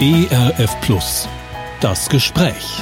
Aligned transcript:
ERF 0.00 0.80
Plus. 0.80 1.28
Das 1.80 2.08
Gespräch. 2.08 2.80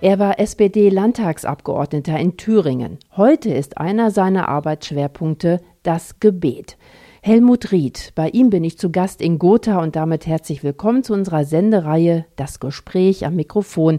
Er 0.00 0.18
war 0.18 0.40
SPD-Landtagsabgeordneter 0.40 2.18
in 2.18 2.36
Thüringen. 2.36 2.98
Heute 3.16 3.50
ist 3.50 3.78
einer 3.78 4.10
seiner 4.10 4.48
Arbeitsschwerpunkte 4.48 5.60
das 5.82 6.18
Gebet. 6.18 6.78
Helmut 7.22 7.70
Ried, 7.70 8.12
bei 8.16 8.30
ihm 8.30 8.50
bin 8.50 8.64
ich 8.64 8.78
zu 8.78 8.90
Gast 8.90 9.20
in 9.20 9.38
Gotha 9.38 9.80
und 9.80 9.94
damit 9.94 10.26
herzlich 10.26 10.64
willkommen 10.64 11.04
zu 11.04 11.12
unserer 11.12 11.44
Sendereihe 11.44 12.24
Das 12.34 12.58
Gespräch 12.58 13.26
am 13.26 13.36
Mikrofon. 13.36 13.98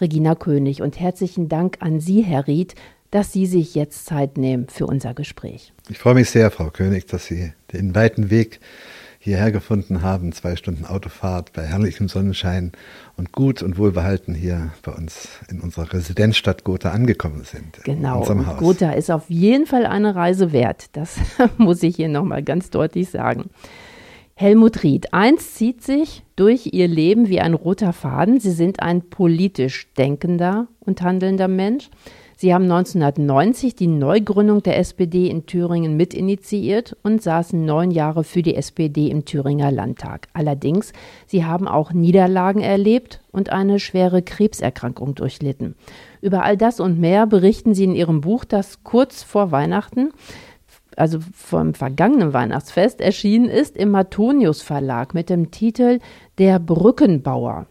Regina 0.00 0.34
König 0.34 0.82
und 0.82 0.98
herzlichen 0.98 1.48
Dank 1.48 1.76
an 1.78 2.00
Sie, 2.00 2.22
Herr 2.22 2.48
Ried, 2.48 2.74
dass 3.12 3.32
Sie 3.32 3.46
sich 3.46 3.74
jetzt 3.74 4.06
Zeit 4.06 4.36
nehmen 4.36 4.66
für 4.68 4.86
unser 4.86 5.14
Gespräch. 5.14 5.72
Ich 5.88 5.98
freue 5.98 6.14
mich 6.14 6.28
sehr, 6.28 6.50
Frau 6.50 6.70
König, 6.70 7.06
dass 7.06 7.26
Sie 7.26 7.52
den 7.72 7.94
weiten 7.94 8.30
Weg 8.30 8.60
hierher 9.22 9.52
gefunden 9.52 10.02
haben. 10.02 10.32
Zwei 10.32 10.56
Stunden 10.56 10.84
Autofahrt 10.84 11.52
bei 11.52 11.62
herrlichem 11.62 12.08
Sonnenschein 12.08 12.72
und 13.16 13.30
gut 13.30 13.62
und 13.62 13.78
wohlbehalten 13.78 14.34
hier 14.34 14.72
bei 14.82 14.90
uns 14.90 15.28
in 15.48 15.60
unserer 15.60 15.92
Residenzstadt 15.92 16.64
Gotha 16.64 16.90
angekommen 16.90 17.44
sind. 17.44 17.84
Genau. 17.84 18.24
Gotha 18.58 18.90
ist 18.90 19.12
auf 19.12 19.30
jeden 19.30 19.66
Fall 19.66 19.86
eine 19.86 20.16
Reise 20.16 20.52
wert. 20.52 20.86
Das 20.94 21.18
muss 21.56 21.84
ich 21.84 21.94
hier 21.94 22.08
nochmal 22.08 22.42
ganz 22.42 22.70
deutlich 22.70 23.10
sagen. 23.10 23.50
Helmut 24.34 24.82
Ried, 24.82 25.14
eins 25.14 25.54
zieht 25.54 25.84
sich 25.84 26.24
durch 26.34 26.70
Ihr 26.72 26.88
Leben 26.88 27.28
wie 27.28 27.40
ein 27.40 27.54
roter 27.54 27.92
Faden. 27.92 28.40
Sie 28.40 28.50
sind 28.50 28.80
ein 28.80 29.02
politisch 29.02 29.92
denkender 29.94 30.66
und 30.80 31.00
handelnder 31.00 31.46
Mensch. 31.46 31.90
Sie 32.42 32.52
haben 32.52 32.64
1990 32.64 33.76
die 33.76 33.86
Neugründung 33.86 34.64
der 34.64 34.76
SPD 34.76 35.28
in 35.28 35.46
Thüringen 35.46 35.96
mitinitiiert 35.96 36.96
und 37.04 37.22
saßen 37.22 37.64
neun 37.64 37.92
Jahre 37.92 38.24
für 38.24 38.42
die 38.42 38.56
SPD 38.56 39.10
im 39.10 39.24
Thüringer 39.24 39.70
Landtag. 39.70 40.26
Allerdings, 40.32 40.92
Sie 41.28 41.44
haben 41.44 41.68
auch 41.68 41.92
Niederlagen 41.92 42.60
erlebt 42.60 43.20
und 43.30 43.50
eine 43.50 43.78
schwere 43.78 44.22
Krebserkrankung 44.22 45.14
durchlitten. 45.14 45.76
Über 46.20 46.42
all 46.42 46.56
das 46.56 46.80
und 46.80 46.98
mehr 46.98 47.28
berichten 47.28 47.74
Sie 47.74 47.84
in 47.84 47.94
Ihrem 47.94 48.22
Buch, 48.22 48.44
das 48.44 48.82
kurz 48.82 49.22
vor 49.22 49.52
Weihnachten 49.52 50.10
also 50.96 51.20
vom 51.32 51.74
vergangenen 51.74 52.32
Weihnachtsfest 52.32 53.00
erschienen 53.00 53.48
ist 53.48 53.76
im 53.76 53.90
Matonius 53.90 54.62
Verlag 54.62 55.14
mit 55.14 55.30
dem 55.30 55.52
Titel 55.52 56.00
Der 56.38 56.58
Brückenbauer. 56.58 57.66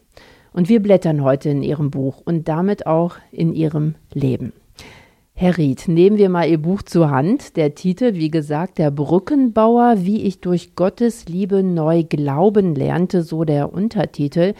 Und 0.53 0.69
wir 0.69 0.81
blättern 0.81 1.23
heute 1.23 1.49
in 1.49 1.61
Ihrem 1.61 1.91
Buch 1.91 2.21
und 2.23 2.47
damit 2.47 2.87
auch 2.87 3.17
in 3.33 3.53
Ihrem 3.53 3.95
Leben. 4.13 4.53
Herr 5.41 5.57
Ried, 5.57 5.87
nehmen 5.87 6.19
wir 6.19 6.29
mal 6.29 6.47
Ihr 6.47 6.59
Buch 6.59 6.83
zur 6.83 7.09
Hand. 7.09 7.57
Der 7.57 7.73
Titel, 7.73 8.13
wie 8.13 8.29
gesagt, 8.29 8.77
Der 8.77 8.91
Brückenbauer, 8.91 10.05
wie 10.05 10.21
ich 10.21 10.39
durch 10.39 10.75
Gottes 10.75 11.25
Liebe 11.25 11.63
neu 11.63 12.03
glauben 12.03 12.75
lernte, 12.75 13.23
so 13.23 13.43
der 13.43 13.73
Untertitel. 13.73 14.53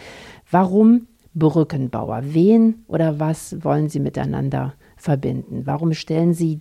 Warum 0.50 1.06
Brückenbauer? 1.34 2.22
Wen 2.24 2.82
oder 2.88 3.20
was 3.20 3.62
wollen 3.62 3.90
Sie 3.90 4.00
miteinander 4.00 4.74
verbinden? 4.96 5.66
Warum 5.66 5.94
stellen 5.94 6.34
Sie 6.34 6.58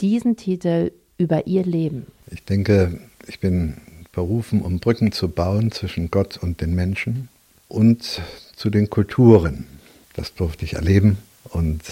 diesen 0.00 0.34
Titel 0.34 0.90
über 1.16 1.46
Ihr 1.46 1.64
Leben? 1.64 2.08
Ich 2.32 2.42
denke, 2.42 2.98
ich 3.28 3.38
bin 3.38 3.74
berufen, 4.10 4.62
um 4.62 4.80
Brücken 4.80 5.12
zu 5.12 5.28
bauen 5.28 5.70
zwischen 5.70 6.10
Gott 6.10 6.38
und 6.38 6.60
den 6.60 6.74
Menschen 6.74 7.28
und 7.68 8.20
zu 8.56 8.68
den 8.68 8.90
Kulturen. 8.90 9.68
Das 10.14 10.34
durfte 10.34 10.64
ich 10.64 10.72
erleben 10.72 11.18
und 11.50 11.82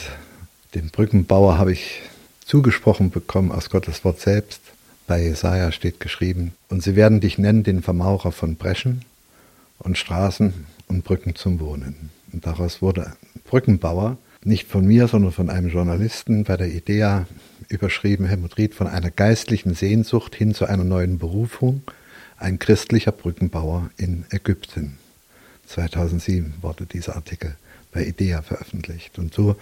den 0.76 0.90
Brückenbauer 0.90 1.56
habe 1.56 1.72
ich 1.72 2.02
zugesprochen 2.44 3.10
bekommen 3.10 3.50
aus 3.50 3.70
Gottes 3.70 4.04
Wort 4.04 4.20
selbst. 4.20 4.60
Bei 5.06 5.22
Jesaja 5.22 5.72
steht 5.72 6.00
geschrieben, 6.00 6.52
und 6.68 6.82
sie 6.82 6.96
werden 6.96 7.20
dich 7.20 7.38
nennen, 7.38 7.62
den 7.62 7.82
Vermaurer 7.82 8.30
von 8.30 8.56
Breschen 8.56 9.02
und 9.78 9.96
Straßen 9.96 10.52
und 10.88 11.02
Brücken 11.02 11.34
zum 11.34 11.60
Wohnen. 11.60 12.10
Und 12.30 12.44
daraus 12.44 12.82
wurde 12.82 13.14
Brückenbauer, 13.44 14.18
nicht 14.44 14.68
von 14.68 14.84
mir, 14.84 15.08
sondern 15.08 15.32
von 15.32 15.48
einem 15.48 15.70
Journalisten 15.70 16.44
bei 16.44 16.58
der 16.58 16.68
IDEA 16.68 17.26
überschrieben, 17.70 18.26
Helmut 18.26 18.58
Ried, 18.58 18.74
von 18.74 18.86
einer 18.86 19.10
geistlichen 19.10 19.72
Sehnsucht 19.74 20.34
hin 20.34 20.52
zu 20.54 20.66
einer 20.66 20.84
neuen 20.84 21.18
Berufung, 21.18 21.80
ein 22.36 22.58
christlicher 22.58 23.12
Brückenbauer 23.12 23.88
in 23.96 24.26
Ägypten. 24.30 24.98
2007 25.68 26.52
wurde 26.60 26.84
dieser 26.84 27.16
Artikel 27.16 27.56
bei 27.92 28.04
IDEA 28.04 28.42
veröffentlicht. 28.42 29.18
Und 29.18 29.32
so 29.32 29.56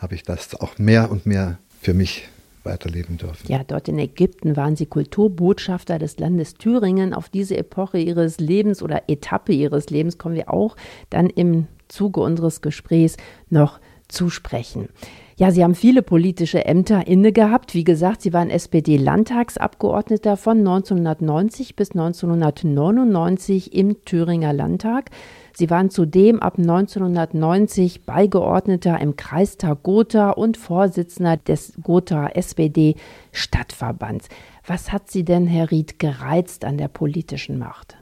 habe 0.00 0.14
ich 0.14 0.22
das 0.22 0.58
auch 0.60 0.78
mehr 0.78 1.10
und 1.10 1.26
mehr 1.26 1.58
für 1.80 1.94
mich 1.94 2.28
weiterleben 2.64 3.16
dürfen. 3.16 3.50
Ja, 3.50 3.62
dort 3.66 3.88
in 3.88 3.98
Ägypten 3.98 4.56
waren 4.56 4.76
Sie 4.76 4.86
Kulturbotschafter 4.86 5.98
des 5.98 6.18
Landes 6.18 6.54
Thüringen. 6.54 7.14
Auf 7.14 7.28
diese 7.28 7.56
Epoche 7.56 7.98
Ihres 7.98 8.38
Lebens 8.38 8.82
oder 8.82 9.04
Etappe 9.08 9.52
Ihres 9.52 9.90
Lebens 9.90 10.18
kommen 10.18 10.34
wir 10.34 10.52
auch 10.52 10.76
dann 11.08 11.30
im 11.30 11.66
Zuge 11.88 12.20
unseres 12.20 12.60
Gesprächs 12.60 13.16
noch 13.48 13.80
zu 14.08 14.28
sprechen. 14.28 14.88
Ja, 15.36 15.50
Sie 15.50 15.64
haben 15.64 15.74
viele 15.74 16.02
politische 16.02 16.66
Ämter 16.66 17.06
inne 17.06 17.32
gehabt. 17.32 17.74
Wie 17.74 17.84
gesagt, 17.84 18.20
Sie 18.20 18.34
waren 18.34 18.50
SPD-Landtagsabgeordneter 18.50 20.36
von 20.36 20.58
1990 20.58 21.76
bis 21.76 21.92
1999 21.92 23.72
im 23.74 24.04
Thüringer 24.04 24.52
Landtag. 24.52 25.10
Sie 25.52 25.70
waren 25.70 25.90
zudem 25.90 26.40
ab 26.40 26.58
1990 26.58 28.04
Beigeordneter 28.04 29.00
im 29.00 29.16
Kreistag 29.16 29.82
Gotha 29.82 30.30
und 30.30 30.56
Vorsitzender 30.56 31.36
des 31.36 31.72
Gotha 31.82 32.28
SPD 32.28 32.96
Stadtverbands. 33.32 34.28
Was 34.66 34.92
hat 34.92 35.10
Sie 35.10 35.24
denn, 35.24 35.46
Herr 35.46 35.70
Ried, 35.70 35.98
gereizt 35.98 36.64
an 36.64 36.78
der 36.78 36.88
politischen 36.88 37.58
Macht? 37.58 37.96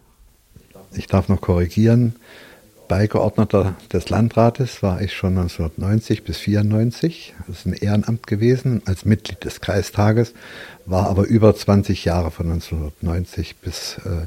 Ich 0.92 1.06
darf 1.06 1.28
noch 1.28 1.40
korrigieren. 1.40 2.14
Beigeordneter 2.88 3.74
des 3.92 4.08
Landrates 4.08 4.82
war 4.82 5.02
ich 5.02 5.12
schon 5.12 5.36
1990 5.36 6.24
bis 6.24 6.38
1994. 6.38 7.34
Das 7.46 7.58
ist 7.58 7.66
ein 7.66 7.74
Ehrenamt 7.74 8.26
gewesen 8.26 8.82
als 8.86 9.04
Mitglied 9.04 9.44
des 9.44 9.60
Kreistages, 9.60 10.32
war 10.86 11.08
aber 11.08 11.26
über 11.26 11.54
20 11.54 12.06
Jahre 12.06 12.30
von 12.30 12.50
1990 12.50 13.56
bis 13.56 13.98
äh, 13.98 14.26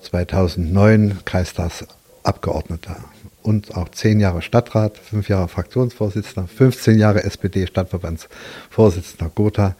2009 0.00 1.24
Kreistags 1.24 1.86
Abgeordneter 2.28 2.96
und 3.42 3.76
auch 3.76 3.88
zehn 3.88 4.20
Jahre 4.20 4.42
Stadtrat, 4.42 4.98
fünf 4.98 5.28
Jahre 5.28 5.48
Fraktionsvorsitzender, 5.48 6.46
15 6.46 6.98
Jahre 6.98 7.24
SPD-Stadtverbandsvorsitzender 7.24 9.30
Gotha 9.34 9.74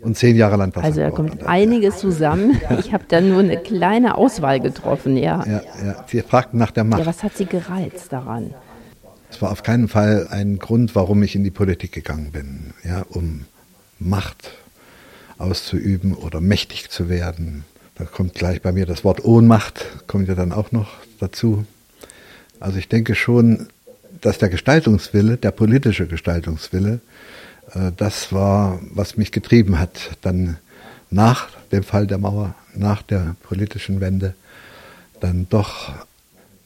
und 0.00 0.16
zehn 0.16 0.36
Jahre 0.36 0.56
Landtagsabgeordneter. 0.56 1.16
Also 1.16 1.26
da 1.26 1.34
kommt 1.34 1.48
einiges 1.48 1.98
zusammen. 1.98 2.60
Ich 2.78 2.92
habe 2.92 3.04
da 3.08 3.20
nur 3.20 3.40
eine 3.40 3.58
kleine 3.58 4.16
Auswahl 4.16 4.60
getroffen, 4.60 5.16
ja. 5.16 5.44
ja, 5.44 5.62
ja. 5.84 6.04
Sie 6.06 6.22
fragten 6.22 6.58
nach 6.58 6.70
der 6.70 6.84
Macht. 6.84 7.00
Ja, 7.00 7.06
was 7.06 7.22
hat 7.22 7.36
Sie 7.36 7.46
gereizt 7.46 8.12
daran? 8.12 8.54
Es 9.30 9.40
war 9.42 9.52
auf 9.52 9.62
keinen 9.62 9.88
Fall 9.88 10.28
ein 10.30 10.58
Grund, 10.58 10.94
warum 10.94 11.22
ich 11.22 11.34
in 11.34 11.44
die 11.44 11.50
Politik 11.50 11.92
gegangen 11.92 12.32
bin, 12.32 12.72
ja, 12.84 13.04
um 13.08 13.44
Macht 13.98 14.50
auszuüben 15.38 16.14
oder 16.14 16.40
mächtig 16.40 16.90
zu 16.90 17.08
werden. 17.08 17.64
Da 17.96 18.04
kommt 18.04 18.34
gleich 18.34 18.62
bei 18.62 18.72
mir 18.72 18.86
das 18.86 19.04
Wort 19.04 19.24
Ohnmacht, 19.24 19.84
kommt 20.06 20.28
ja 20.28 20.34
dann 20.34 20.52
auch 20.52 20.72
noch 20.72 20.88
dazu. 21.18 21.64
Also 22.60 22.78
ich 22.78 22.88
denke 22.88 23.14
schon, 23.14 23.68
dass 24.20 24.38
der 24.38 24.50
Gestaltungswille, 24.50 25.38
der 25.38 25.50
politische 25.50 26.06
Gestaltungswille, 26.06 27.00
äh, 27.74 27.90
das 27.96 28.32
war, 28.32 28.80
was 28.92 29.16
mich 29.16 29.32
getrieben 29.32 29.78
hat, 29.78 30.18
dann 30.20 30.58
nach 31.10 31.48
dem 31.72 31.82
Fall 31.82 32.06
der 32.06 32.18
Mauer, 32.18 32.54
nach 32.74 33.02
der 33.02 33.34
politischen 33.42 34.00
Wende, 34.00 34.34
dann 35.20 35.46
doch 35.48 35.92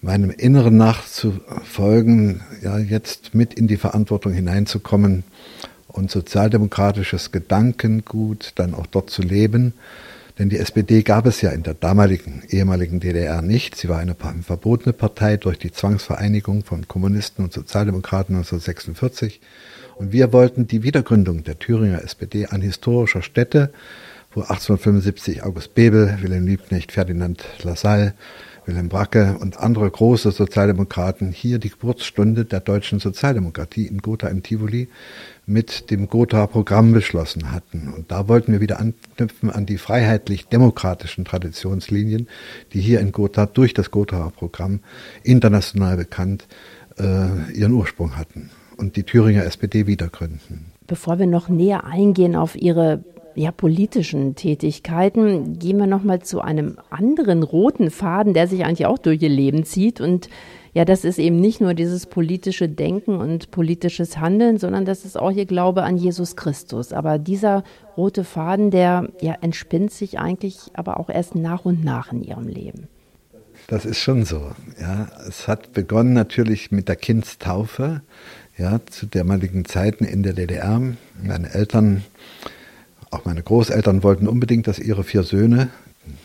meinem 0.03 0.31
Inneren 0.31 0.77
nachzufolgen, 0.77 2.43
ja, 2.61 2.79
jetzt 2.79 3.35
mit 3.35 3.55
in 3.55 3.69
die 3.69 3.79
Verantwortung 3.79 4.33
hineinzukommen 4.33 5.23
und 5.87 6.11
sozialdemokratisches 6.11 7.31
Gedankengut 7.31 8.53
dann 8.57 8.75
auch 8.75 8.87
dort 8.87 9.11
zu 9.11 9.23
leben 9.23 9.73
denn 10.39 10.49
die 10.49 10.59
SPD 10.59 11.03
gab 11.03 11.27
es 11.27 11.41
ja 11.41 11.51
in 11.51 11.63
der 11.63 11.75
damaligen 11.75 12.43
ehemaligen 12.49 12.99
DDR 12.99 13.41
nicht. 13.41 13.77
Sie 13.77 13.89
war 13.89 13.99
eine 13.99 14.15
verbotene 14.15 14.93
Partei 14.93 15.37
durch 15.37 15.59
die 15.59 15.71
Zwangsvereinigung 15.71 16.65
von 16.65 16.89
Kommunisten 16.89 17.45
und 17.45 17.53
Sozialdemokraten 17.53 18.35
1946. 18.35 19.41
Und 19.95 20.11
wir 20.11 20.33
wollten 20.33 20.67
die 20.67 20.83
Wiedergründung 20.83 21.45
der 21.45 21.61
Thüringer 21.61 22.03
SPD 22.03 22.47
an 22.47 22.63
historischer 22.63 23.23
Stätte, 23.23 23.73
wo 24.33 24.41
1875 24.41 25.45
August 25.45 25.75
Bebel, 25.77 26.19
Wilhelm 26.21 26.49
Liebknecht, 26.49 26.91
Ferdinand 26.91 27.45
Lassalle, 27.63 28.15
Wilhelm 28.67 28.89
Bracke 28.89 29.37
und 29.39 29.59
andere 29.59 29.89
große 29.89 30.33
Sozialdemokraten 30.33 31.31
hier 31.31 31.59
die 31.59 31.71
Geburtsstunde 31.71 32.45
der 32.45 32.61
deutschen 32.61 32.99
Sozialdemokratie 32.99 33.87
in 33.87 33.99
Gotha 33.99 34.29
im 34.29 34.43
Tivoli 34.43 34.89
mit 35.47 35.91
dem 35.91 36.09
Gotha-Programm 36.09 36.93
beschlossen 36.93 37.53
hatten. 37.53 37.93
Und 37.93 38.11
da 38.11 38.29
wollten 38.29 38.53
wir 38.53 38.61
wieder 38.61 38.81
anknüpfen 38.81 39.51
an 39.51 39.67
die 39.67 39.79
freiheitlich-demokratischen 39.79 41.25
Traditionslinien, 41.25 42.29
die 42.73 42.81
hier 42.81 43.01
in 43.01 43.13
Gotha 43.13 43.47
durch 43.47 43.75
das 43.75 43.91
Gotha-Programm 43.91 44.81
international 45.23 45.97
bekannt 45.97 46.47
äh, 46.99 47.53
ihren 47.53 47.73
Ursprung 47.73 48.17
hatten 48.17 48.51
und 48.77 48.97
die 48.97 49.05
Thüringer 49.05 49.45
SPD 49.45 49.87
wiedergründen. 49.87 50.73
Bevor 50.87 51.19
wir 51.19 51.27
noch 51.27 51.49
näher 51.49 51.85
eingehen 51.85 52.37
auf 52.37 52.57
Ihre 52.57 53.05
ja, 53.35 53.51
politischen 53.51 54.35
Tätigkeiten 54.35 55.59
gehen 55.59 55.79
wir 55.79 55.87
nochmal 55.87 56.23
zu 56.23 56.41
einem 56.41 56.79
anderen 56.91 57.43
roten 57.43 57.91
Faden, 57.91 58.35
der 58.35 58.47
sich 58.47 58.65
eigentlich 58.65 58.87
auch 58.87 58.99
durch 58.99 59.23
ihr 59.23 59.29
Leben 59.29 59.65
zieht. 59.65 60.01
Und 60.01 60.29
ja, 60.73 60.85
das 60.85 61.05
ist 61.05 61.19
eben 61.19 61.41
nicht 61.41 61.61
nur 61.61 61.75
dieses 61.75 62.07
politische 62.07 62.69
Denken 62.69 63.17
und 63.17 63.51
politisches 63.51 64.19
Handeln, 64.19 64.59
sondern 64.59 64.85
das 64.85 65.05
ist 65.05 65.19
auch 65.19 65.31
ihr 65.31 65.47
Glaube 65.47 65.83
an 65.85 65.97
Jesus 65.97 66.37
Christus. 66.37 66.93
Aber 66.93 67.19
dieser 67.19 67.65
rote 67.97 68.25
Faden, 68.25 68.71
der 68.71 69.09
ja 69.21 69.35
entspinnt 69.41 69.93
sich 69.93 70.19
eigentlich 70.19 70.59
aber 70.75 70.99
auch 70.99 71.11
erst 71.11 71.35
nach 71.35 71.65
und 71.65 71.85
nach 71.85 72.13
in 72.13 72.23
ihrem 72.23 72.49
Leben. 72.49 72.89
Das 73.67 73.87
ist 73.87 73.99
schon 73.99 74.25
so. 74.25 74.51
Ja, 74.81 75.09
es 75.27 75.49
hat 75.49 75.73
begonnen 75.73 76.13
natürlich 76.13 76.71
mit 76.71 76.89
der 76.89 76.97
Kindstaufe. 76.97 78.03
Ja, 78.57 78.81
zu 78.87 79.07
damaligen 79.07 79.65
Zeiten 79.65 80.05
in 80.05 80.23
der 80.23 80.33
DDR. 80.33 80.81
Meine 81.21 81.53
Eltern 81.53 82.05
auch 83.15 83.25
meine 83.25 83.43
Großeltern 83.43 84.03
wollten 84.03 84.29
unbedingt, 84.29 84.67
dass 84.67 84.79
ihre 84.79 85.05
vier 85.05 85.23
Söhne 85.23 85.69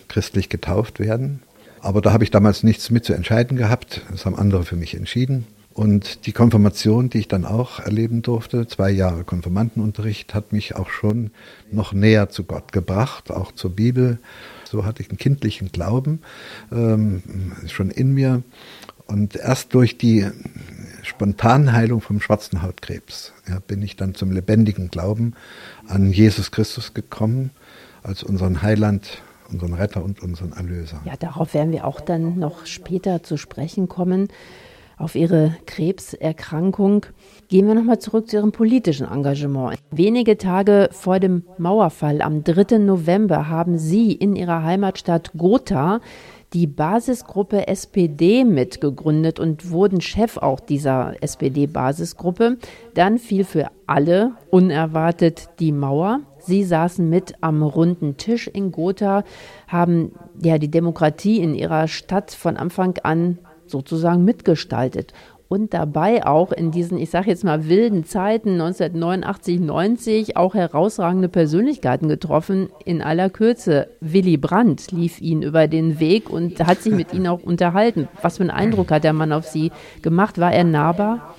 christlich 0.07 0.49
getauft 0.49 0.99
werden. 0.99 1.41
Aber 1.81 2.01
da 2.01 2.11
habe 2.11 2.23
ich 2.23 2.31
damals 2.31 2.63
nichts 2.63 2.89
mit 2.89 3.05
zu 3.05 3.13
entscheiden 3.13 3.57
gehabt. 3.57 4.01
Das 4.11 4.25
haben 4.25 4.35
andere 4.35 4.63
für 4.63 4.75
mich 4.75 4.95
entschieden. 4.95 5.47
Und 5.73 6.25
die 6.25 6.33
Konfirmation, 6.33 7.09
die 7.09 7.19
ich 7.19 7.27
dann 7.29 7.45
auch 7.45 7.79
erleben 7.79 8.21
durfte, 8.21 8.67
zwei 8.67 8.89
Jahre 8.89 9.23
Konfirmandenunterricht, 9.23 10.33
hat 10.33 10.51
mich 10.51 10.75
auch 10.75 10.89
schon 10.89 11.31
noch 11.71 11.93
näher 11.93 12.29
zu 12.29 12.43
Gott 12.43 12.73
gebracht, 12.73 13.31
auch 13.31 13.53
zur 13.53 13.71
Bibel. 13.71 14.19
So 14.65 14.83
hatte 14.83 15.01
ich 15.01 15.09
einen 15.09 15.19
kindlichen 15.19 15.71
Glauben 15.71 16.19
ähm, 16.71 17.23
schon 17.67 17.91
in 17.91 18.13
mir. 18.13 18.43
Und 19.05 19.37
erst 19.37 19.73
durch 19.73 19.97
die 19.97 20.27
Spontanheilung 21.09 22.01
vom 22.01 22.21
schwarzen 22.21 22.61
Hautkrebs 22.61 23.33
ja, 23.47 23.59
bin 23.67 23.81
ich 23.81 23.95
dann 23.95 24.15
zum 24.15 24.31
lebendigen 24.31 24.89
Glauben 24.89 25.33
an 25.87 26.11
Jesus 26.11 26.51
Christus 26.51 26.93
gekommen, 26.93 27.49
als 28.03 28.23
unseren 28.23 28.61
Heiland, 28.61 29.21
unseren 29.51 29.73
Retter 29.73 30.03
und 30.03 30.21
unseren 30.21 30.53
Erlöser. 30.53 31.01
Ja, 31.05 31.15
darauf 31.17 31.53
werden 31.53 31.73
wir 31.73 31.85
auch 31.85 31.99
dann 31.99 32.37
noch 32.37 32.65
später 32.67 33.23
zu 33.23 33.37
sprechen 33.37 33.89
kommen. 33.89 34.29
Auf 34.97 35.15
Ihre 35.15 35.55
Krebserkrankung. 35.65 37.05
Gehen 37.47 37.67
wir 37.67 37.73
nochmal 37.73 37.99
zurück 37.99 38.29
zu 38.29 38.35
Ihrem 38.35 38.51
politischen 38.51 39.07
Engagement. 39.07 39.79
Wenige 39.91 40.37
Tage 40.37 40.89
vor 40.91 41.19
dem 41.19 41.43
Mauerfall 41.57 42.21
am 42.21 42.43
3. 42.43 42.79
November 42.79 43.47
haben 43.47 43.77
Sie 43.77 44.11
in 44.11 44.35
Ihrer 44.35 44.63
Heimatstadt 44.63 45.31
Gotha 45.37 46.01
die 46.53 46.67
Basisgruppe 46.67 47.67
SPD 47.67 48.43
mitgegründet 48.43 49.39
und 49.39 49.69
wurden 49.69 50.01
Chef 50.01 50.37
auch 50.37 50.59
dieser 50.59 51.13
SPD-Basisgruppe. 51.21 52.57
Dann 52.95 53.19
fiel 53.19 53.43
für 53.43 53.67
alle 53.85 54.33
unerwartet 54.49 55.49
die 55.59 55.71
Mauer. 55.71 56.21
Sie 56.39 56.63
saßen 56.63 57.07
mit 57.07 57.35
am 57.41 57.61
runden 57.61 58.17
Tisch 58.17 58.47
in 58.47 58.71
Gotha, 58.71 59.23
haben 59.67 60.13
ja 60.41 60.57
die 60.57 60.71
Demokratie 60.71 61.39
in 61.39 61.53
ihrer 61.53 61.87
Stadt 61.87 62.31
von 62.31 62.57
Anfang 62.57 62.97
an 63.03 63.37
sozusagen 63.67 64.23
mitgestaltet 64.23 65.13
und 65.49 65.73
dabei 65.73 66.25
auch 66.25 66.51
in 66.51 66.69
diesen, 66.71 66.97
ich 66.99 67.09
sage 67.09 67.31
jetzt 67.31 67.43
mal, 67.43 67.67
wilden 67.67 68.05
Zeiten 68.05 68.51
1989, 68.51 69.59
90 69.59 70.37
auch 70.37 70.53
herausragende 70.53 71.27
Persönlichkeiten 71.27 72.07
getroffen. 72.07 72.69
In 72.85 73.01
aller 73.01 73.31
Kürze, 73.31 73.89
Willy 73.99 74.37
Brandt 74.37 74.91
lief 74.91 75.19
ihn 75.19 75.41
über 75.41 75.67
den 75.67 75.99
Weg 75.99 76.29
und 76.29 76.65
hat 76.65 76.83
sich 76.83 76.93
mit 76.93 77.13
ihnen 77.13 77.27
auch 77.27 77.41
unterhalten. 77.41 78.07
Was 78.21 78.37
für 78.37 78.43
einen 78.43 78.51
Eindruck 78.51 78.91
hat 78.91 79.03
der 79.03 79.13
Mann 79.13 79.33
auf 79.33 79.47
Sie 79.47 79.71
gemacht? 80.03 80.37
War 80.37 80.53
er 80.53 80.63
nahbar? 80.63 81.35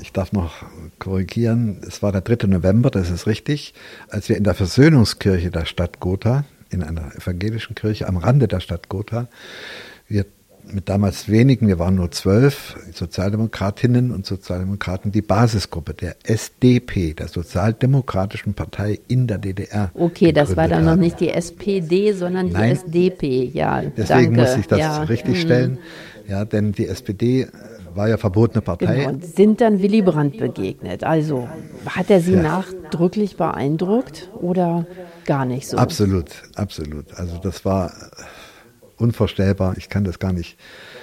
Ich 0.00 0.12
darf 0.12 0.32
noch 0.32 0.64
korrigieren, 0.98 1.82
es 1.86 2.02
war 2.02 2.10
der 2.10 2.22
3. 2.22 2.46
November, 2.46 2.88
das 2.90 3.10
ist 3.10 3.26
richtig, 3.26 3.74
als 4.08 4.30
wir 4.30 4.38
in 4.38 4.44
der 4.44 4.54
Versöhnungskirche 4.54 5.50
der 5.50 5.66
Stadt 5.66 6.00
Gotha, 6.00 6.46
in 6.70 6.82
einer 6.82 7.14
evangelischen 7.14 7.74
Kirche 7.74 8.08
am 8.08 8.16
Rande 8.16 8.48
der 8.48 8.60
Stadt 8.60 8.88
Gotha, 8.88 9.28
wir 10.08 10.24
mit 10.70 10.88
damals 10.88 11.28
wenigen, 11.28 11.68
wir 11.68 11.78
waren 11.78 11.96
nur 11.96 12.10
zwölf 12.10 12.76
Sozialdemokratinnen 12.92 14.10
und 14.10 14.26
Sozialdemokraten, 14.26 15.12
die 15.12 15.22
Basisgruppe 15.22 15.94
der 15.94 16.16
SDP, 16.24 17.14
der 17.14 17.28
Sozialdemokratischen 17.28 18.54
Partei 18.54 19.00
in 19.08 19.26
der 19.26 19.38
DDR. 19.38 19.90
Okay, 19.94 20.32
das 20.32 20.56
war 20.56 20.68
dann 20.68 20.86
haben. 20.86 20.96
noch 20.96 20.96
nicht 20.96 21.20
die 21.20 21.30
SPD, 21.30 22.12
sondern 22.12 22.48
die 22.48 22.54
Nein, 22.54 22.72
SDP, 22.72 23.50
ja. 23.52 23.82
Deswegen 23.82 24.36
danke. 24.36 24.40
muss 24.40 24.56
ich 24.56 24.66
das 24.66 24.78
ja. 24.78 25.02
richtigstellen. 25.02 25.72
Mhm. 25.72 26.30
Ja, 26.30 26.44
denn 26.44 26.72
die 26.72 26.86
SPD 26.86 27.48
war 27.94 28.08
ja 28.08 28.16
verbotene 28.16 28.62
Partei. 28.62 28.96
Genau, 28.96 29.08
und 29.10 29.24
sind 29.24 29.60
dann 29.60 29.82
Willy 29.82 30.02
Brandt 30.02 30.38
begegnet. 30.38 31.04
Also 31.04 31.48
hat 31.86 32.10
er 32.10 32.20
Sie 32.20 32.34
ja. 32.34 32.42
nachdrücklich 32.42 33.36
beeindruckt 33.36 34.30
oder 34.40 34.86
gar 35.24 35.44
nicht 35.44 35.68
so? 35.68 35.76
Absolut, 35.76 36.28
absolut. 36.54 37.14
Also 37.14 37.38
das 37.38 37.64
war 37.64 37.92
unvorstellbar. 39.02 39.74
Ich 39.76 39.88
kann 39.88 40.04
das 40.04 40.18
gar 40.18 40.32
nicht 40.32 40.56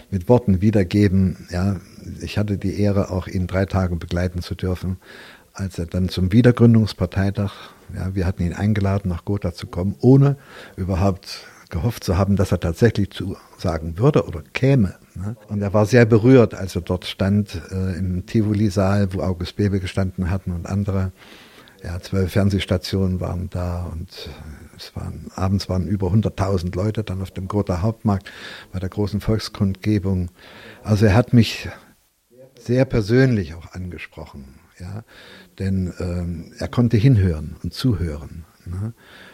mit 0.09 0.29
Worten 0.29 0.61
wiedergeben. 0.61 1.47
Ja, 1.51 1.77
ich 2.21 2.37
hatte 2.37 2.57
die 2.57 2.79
Ehre, 2.79 3.11
auch 3.11 3.27
ihn 3.27 3.47
drei 3.47 3.65
Tage 3.65 3.95
begleiten 3.95 4.41
zu 4.41 4.55
dürfen, 4.55 4.97
als 5.53 5.77
er 5.77 5.85
dann 5.85 6.09
zum 6.09 6.31
Wiedergründungsparteitag, 6.31 7.53
ja, 7.95 8.15
wir 8.15 8.25
hatten 8.25 8.43
ihn 8.43 8.53
eingeladen, 8.53 9.09
nach 9.09 9.25
Gotha 9.25 9.53
zu 9.53 9.67
kommen, 9.67 9.95
ohne 9.99 10.37
überhaupt 10.77 11.45
gehofft 11.69 12.03
zu 12.03 12.17
haben, 12.17 12.35
dass 12.35 12.51
er 12.51 12.59
tatsächlich 12.59 13.11
zusagen 13.11 13.97
würde 13.97 14.25
oder 14.25 14.41
käme. 14.53 14.95
Und 15.47 15.61
er 15.61 15.73
war 15.73 15.85
sehr 15.85 16.05
berührt, 16.05 16.55
als 16.55 16.75
er 16.75 16.81
dort 16.81 17.05
stand 17.05 17.61
äh, 17.71 17.97
im 17.97 18.25
Tivoli-Saal, 18.25 19.13
wo 19.13 19.21
August 19.21 19.57
Bebe 19.57 19.79
gestanden 19.79 20.29
hatten 20.29 20.51
und 20.51 20.65
andere. 20.65 21.11
Ja, 21.83 21.99
zwölf 21.99 22.31
Fernsehstationen 22.31 23.19
waren 23.19 23.49
da 23.49 23.83
und 23.83 24.29
es 24.79 24.95
waren, 24.95 25.27
abends 25.35 25.69
waren 25.69 25.87
über 25.87 26.07
100.000 26.07 26.75
Leute 26.75 27.03
dann 27.03 27.21
auf 27.21 27.31
dem 27.31 27.47
Gotha 27.47 27.81
Hauptmarkt 27.81 28.31
bei 28.71 28.79
der 28.79 28.89
großen 28.89 29.21
Volkskundgebung. 29.21 30.29
Also 30.83 31.05
er 31.05 31.15
hat 31.15 31.33
mich 31.33 31.67
sehr 32.57 32.85
persönlich 32.85 33.53
auch 33.53 33.73
angesprochen, 33.73 34.55
ja, 34.79 35.03
denn 35.59 35.93
ähm, 35.99 36.53
er 36.57 36.67
konnte 36.67 36.97
hinhören 36.97 37.55
und 37.63 37.73
zuhören 37.73 38.45
ne? 38.65 38.93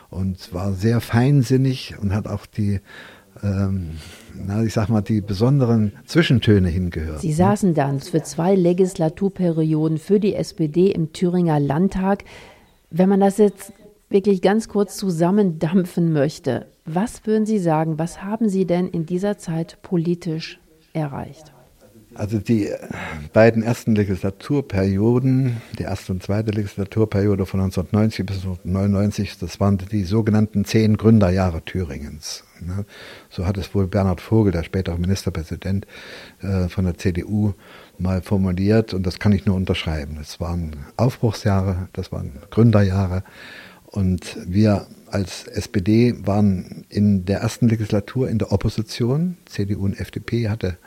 und 0.10 0.54
war 0.54 0.74
sehr 0.74 1.02
feinsinnig 1.02 1.96
und 2.00 2.14
hat 2.14 2.28
auch 2.28 2.46
die 2.46 2.82
ähm, 3.44 3.98
na, 4.34 4.64
ich 4.64 4.74
sag 4.74 4.88
mal, 4.88 5.02
die 5.02 5.20
besonderen 5.22 5.92
Zwischentöne 6.06 6.70
hingehört. 6.70 7.20
Sie 7.20 7.34
saßen 7.34 7.74
dann 7.74 8.00
für 8.00 8.24
zwei 8.24 8.56
Legislaturperioden 8.56 9.98
für 9.98 10.22
die 10.22 10.36
SPD 10.36 10.92
im 10.92 11.12
Thüringer 11.12 11.60
Landtag. 11.60 12.24
Wenn 12.90 13.10
man 13.10 13.20
das 13.20 13.38
jetzt 13.38 13.74
wirklich 14.16 14.42
ganz 14.42 14.70
kurz 14.70 14.96
zusammendampfen 14.96 16.14
möchte, 16.14 16.68
was 16.86 17.26
würden 17.26 17.46
Sie 17.46 17.60
sagen, 17.60 18.00
was 18.00 18.24
haben 18.24 18.48
Sie 18.48 18.66
denn 18.66 18.88
in 18.88 19.06
dieser 19.06 19.38
Zeit 19.38 19.78
politisch 19.82 20.58
erreicht? 20.94 21.52
Also 22.14 22.40
die 22.40 22.70
beiden 23.34 23.62
ersten 23.62 23.94
Legislaturperioden, 23.94 25.58
die 25.78 25.84
erste 25.84 26.14
und 26.14 26.24
zweite 26.24 26.52
Legislaturperiode 26.52 27.46
von 27.46 27.60
1990 27.60 28.26
bis 28.26 28.38
1999, 28.38 29.38
das 29.38 29.60
waren 29.60 29.78
die 29.78 30.06
sogenannten 30.06 30.64
zehn 30.64 30.96
Gründerjahre 30.96 31.62
Thüringens. 31.66 32.46
Ne? 32.62 32.86
So 33.30 33.46
hat 33.46 33.58
es 33.58 33.76
wohl 33.76 33.88
Bernhard 33.88 34.22
Vogel, 34.22 34.54
der 34.54 34.64
spätere 34.64 34.98
Ministerpräsident 34.98 35.88
äh, 36.42 36.70
von 36.70 36.86
der 36.86 36.98
CDU, 36.98 37.54
mal 37.98 38.22
formuliert 38.22 38.94
und 38.94 39.06
das 39.06 39.20
kann 39.20 39.34
ich 39.34 39.46
nur 39.46 39.58
unterschreiben. 39.58 40.16
Das 40.18 40.40
waren 40.40 40.86
Aufbruchsjahre, 40.96 41.90
das 41.92 42.14
waren 42.14 42.40
Gründerjahre 42.50 43.24
und 43.96 44.38
wir 44.46 44.88
als 45.08 45.48
SPD 45.48 46.16
waren 46.26 46.86
in 46.90 47.24
der 47.24 47.40
ersten 47.40 47.70
Legislatur 47.70 48.30
in 48.30 48.38
der 48.38 48.52
Opposition. 48.52 49.38
CDU 49.46 49.86
und 49.86 49.98
FDP 49.98 50.50
hatte 50.50 50.78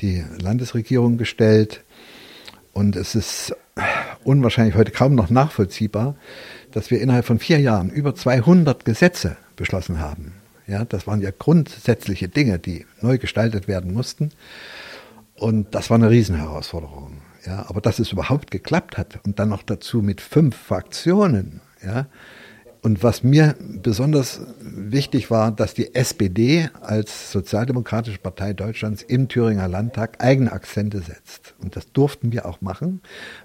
die 0.00 0.24
Landesregierung 0.40 1.18
gestellt. 1.18 1.84
Und 2.72 2.96
es 2.96 3.14
ist 3.14 3.54
unwahrscheinlich 4.24 4.74
heute 4.74 4.90
kaum 4.90 5.14
noch 5.14 5.28
nachvollziehbar, 5.28 6.16
dass 6.72 6.90
wir 6.90 7.00
innerhalb 7.00 7.26
von 7.26 7.38
vier 7.38 7.60
Jahren 7.60 7.90
über 7.90 8.14
200 8.14 8.86
Gesetze 8.86 9.36
beschlossen 9.56 10.00
haben. 10.00 10.32
Ja, 10.66 10.86
das 10.86 11.06
waren 11.06 11.20
ja 11.20 11.30
grundsätzliche 11.36 12.28
Dinge, 12.28 12.58
die 12.58 12.86
neu 13.02 13.18
gestaltet 13.18 13.68
werden 13.68 13.92
mussten. 13.92 14.30
Und 15.34 15.74
das 15.74 15.90
war 15.90 15.96
eine 15.96 16.08
Riesenherausforderung. 16.08 17.18
Ja, 17.44 17.66
aber 17.68 17.82
dass 17.82 17.98
es 17.98 18.12
überhaupt 18.12 18.50
geklappt 18.50 18.96
hat 18.96 19.20
und 19.24 19.38
dann 19.38 19.50
noch 19.50 19.62
dazu 19.62 20.00
mit 20.00 20.22
fünf 20.22 20.56
Fraktionen, 20.56 21.60
ja, 21.84 22.06
und 22.86 23.02
was 23.02 23.24
mir 23.24 23.56
besonders 23.82 24.40
wichtig 24.60 25.28
war, 25.28 25.50
dass 25.50 25.74
die 25.74 25.96
SPD 25.96 26.70
als 26.80 27.32
Sozialdemokratische 27.32 28.20
Partei 28.20 28.52
Deutschlands 28.52 29.02
im 29.02 29.26
Thüringer 29.26 29.66
Landtag 29.66 30.22
eigene 30.22 30.52
Akzente 30.52 31.00
setzt. 31.00 31.56
Und 31.60 31.74
das 31.74 31.90
durften 31.90 32.30
wir 32.30 32.46
auch 32.46 32.60
machen, 32.60 33.00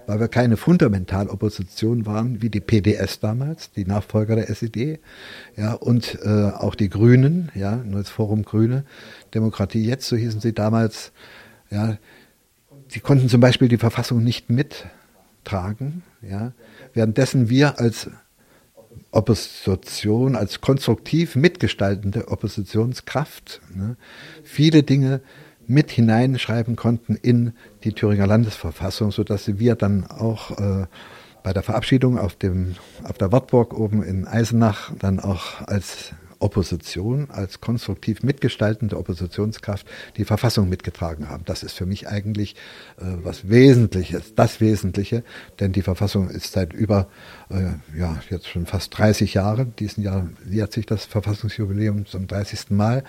weil 0.06 0.20
wir 0.20 0.28
keine 0.28 0.56
Fundamentalopposition 0.56 2.06
waren, 2.06 2.40
wie 2.40 2.50
die 2.50 2.60
PDS 2.60 3.18
damals, 3.18 3.72
die 3.72 3.84
Nachfolger 3.84 4.36
der 4.36 4.48
SED, 4.48 5.00
ja, 5.56 5.72
und 5.72 6.20
äh, 6.22 6.50
auch 6.50 6.76
die 6.76 6.88
Grünen, 6.88 7.50
ja, 7.56 7.74
Neues 7.74 8.10
Forum 8.10 8.44
Grüne, 8.44 8.84
Demokratie 9.34 9.84
jetzt, 9.84 10.06
so 10.06 10.14
hießen 10.14 10.40
sie 10.40 10.52
damals, 10.52 11.10
ja, 11.68 11.98
die 12.94 13.00
konnten 13.00 13.28
zum 13.28 13.40
Beispiel 13.40 13.66
die 13.66 13.76
Verfassung 13.76 14.22
nicht 14.22 14.50
mittragen, 14.50 16.04
ja, 16.20 16.52
währenddessen 16.94 17.48
wir 17.48 17.80
als 17.80 18.08
Opposition, 19.12 20.36
als 20.36 20.60
konstruktiv 20.60 21.36
mitgestaltende 21.36 22.28
Oppositionskraft 22.28 23.60
ne, 23.74 23.96
viele 24.42 24.82
Dinge 24.82 25.20
mit 25.66 25.90
hineinschreiben 25.90 26.76
konnten 26.76 27.14
in 27.14 27.52
die 27.84 27.92
Thüringer 27.92 28.26
Landesverfassung, 28.26 29.12
sodass 29.12 29.58
wir 29.58 29.76
dann 29.76 30.06
auch 30.06 30.58
äh, 30.58 30.86
bei 31.42 31.52
der 31.52 31.62
Verabschiedung 31.62 32.18
auf, 32.18 32.34
dem, 32.34 32.74
auf 33.04 33.18
der 33.18 33.32
Wartburg 33.32 33.78
oben 33.78 34.02
in 34.02 34.26
Eisenach 34.26 34.92
dann 34.98 35.20
auch 35.20 35.60
als 35.66 36.12
Opposition, 36.42 37.30
als 37.30 37.60
konstruktiv 37.60 38.22
mitgestaltende 38.22 38.98
Oppositionskraft 38.98 39.86
die 40.16 40.24
Verfassung 40.24 40.68
mitgetragen 40.68 41.28
haben. 41.28 41.44
Das 41.44 41.62
ist 41.62 41.74
für 41.74 41.86
mich 41.86 42.08
eigentlich 42.08 42.54
äh, 42.98 43.04
was 43.22 43.48
Wesentliches, 43.48 44.34
das 44.34 44.60
Wesentliche, 44.60 45.24
denn 45.60 45.72
die 45.72 45.82
Verfassung 45.82 46.28
ist 46.28 46.52
seit 46.52 46.72
über, 46.72 47.08
äh, 47.50 47.98
ja, 47.98 48.20
jetzt 48.30 48.48
schon 48.48 48.66
fast 48.66 48.96
30 48.98 49.34
Jahren, 49.34 49.74
diesen 49.78 50.02
Jahr 50.02 50.28
jährt 50.48 50.72
sich 50.72 50.86
das 50.86 51.04
Verfassungsjubiläum 51.04 52.06
zum 52.06 52.26
30. 52.26 52.70
Mal, 52.70 53.04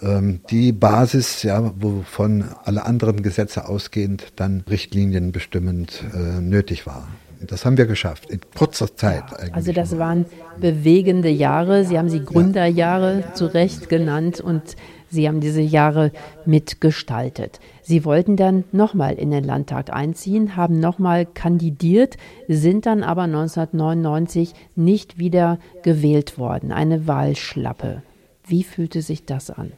ähm, 0.00 0.40
die 0.50 0.72
Basis, 0.72 1.42
ja, 1.42 1.72
wovon 1.76 2.44
alle 2.64 2.84
anderen 2.84 3.22
Gesetze 3.22 3.68
ausgehend 3.68 4.32
dann 4.36 4.62
Richtlinien 4.68 5.32
bestimmend 5.32 6.04
äh, 6.14 6.40
nötig 6.40 6.86
war. 6.86 7.08
Das 7.46 7.64
haben 7.64 7.76
wir 7.76 7.86
geschafft, 7.86 8.30
in 8.30 8.40
kurzer 8.56 8.94
Zeit 8.96 9.24
eigentlich. 9.38 9.54
Also 9.54 9.72
das 9.72 9.98
waren 9.98 10.26
bewegende 10.60 11.28
Jahre. 11.28 11.84
Sie 11.84 11.98
haben 11.98 12.08
sie 12.08 12.24
Gründerjahre 12.24 13.20
ja. 13.20 13.34
zu 13.34 13.46
Recht 13.46 13.88
genannt 13.88 14.40
und 14.40 14.76
Sie 15.10 15.26
haben 15.26 15.40
diese 15.40 15.62
Jahre 15.62 16.12
mitgestaltet. 16.44 17.60
Sie 17.82 18.04
wollten 18.04 18.36
dann 18.36 18.64
nochmal 18.72 19.14
in 19.14 19.30
den 19.30 19.44
Landtag 19.44 19.90
einziehen, 19.90 20.54
haben 20.56 20.80
nochmal 20.80 21.24
kandidiert, 21.24 22.16
sind 22.46 22.84
dann 22.84 23.02
aber 23.02 23.22
1999 23.22 24.52
nicht 24.76 25.18
wieder 25.18 25.58
gewählt 25.82 26.38
worden. 26.38 26.72
Eine 26.72 27.06
Wahlschlappe. 27.06 28.02
Wie 28.46 28.64
fühlte 28.64 29.00
sich 29.00 29.24
das 29.24 29.50
an? 29.50 29.72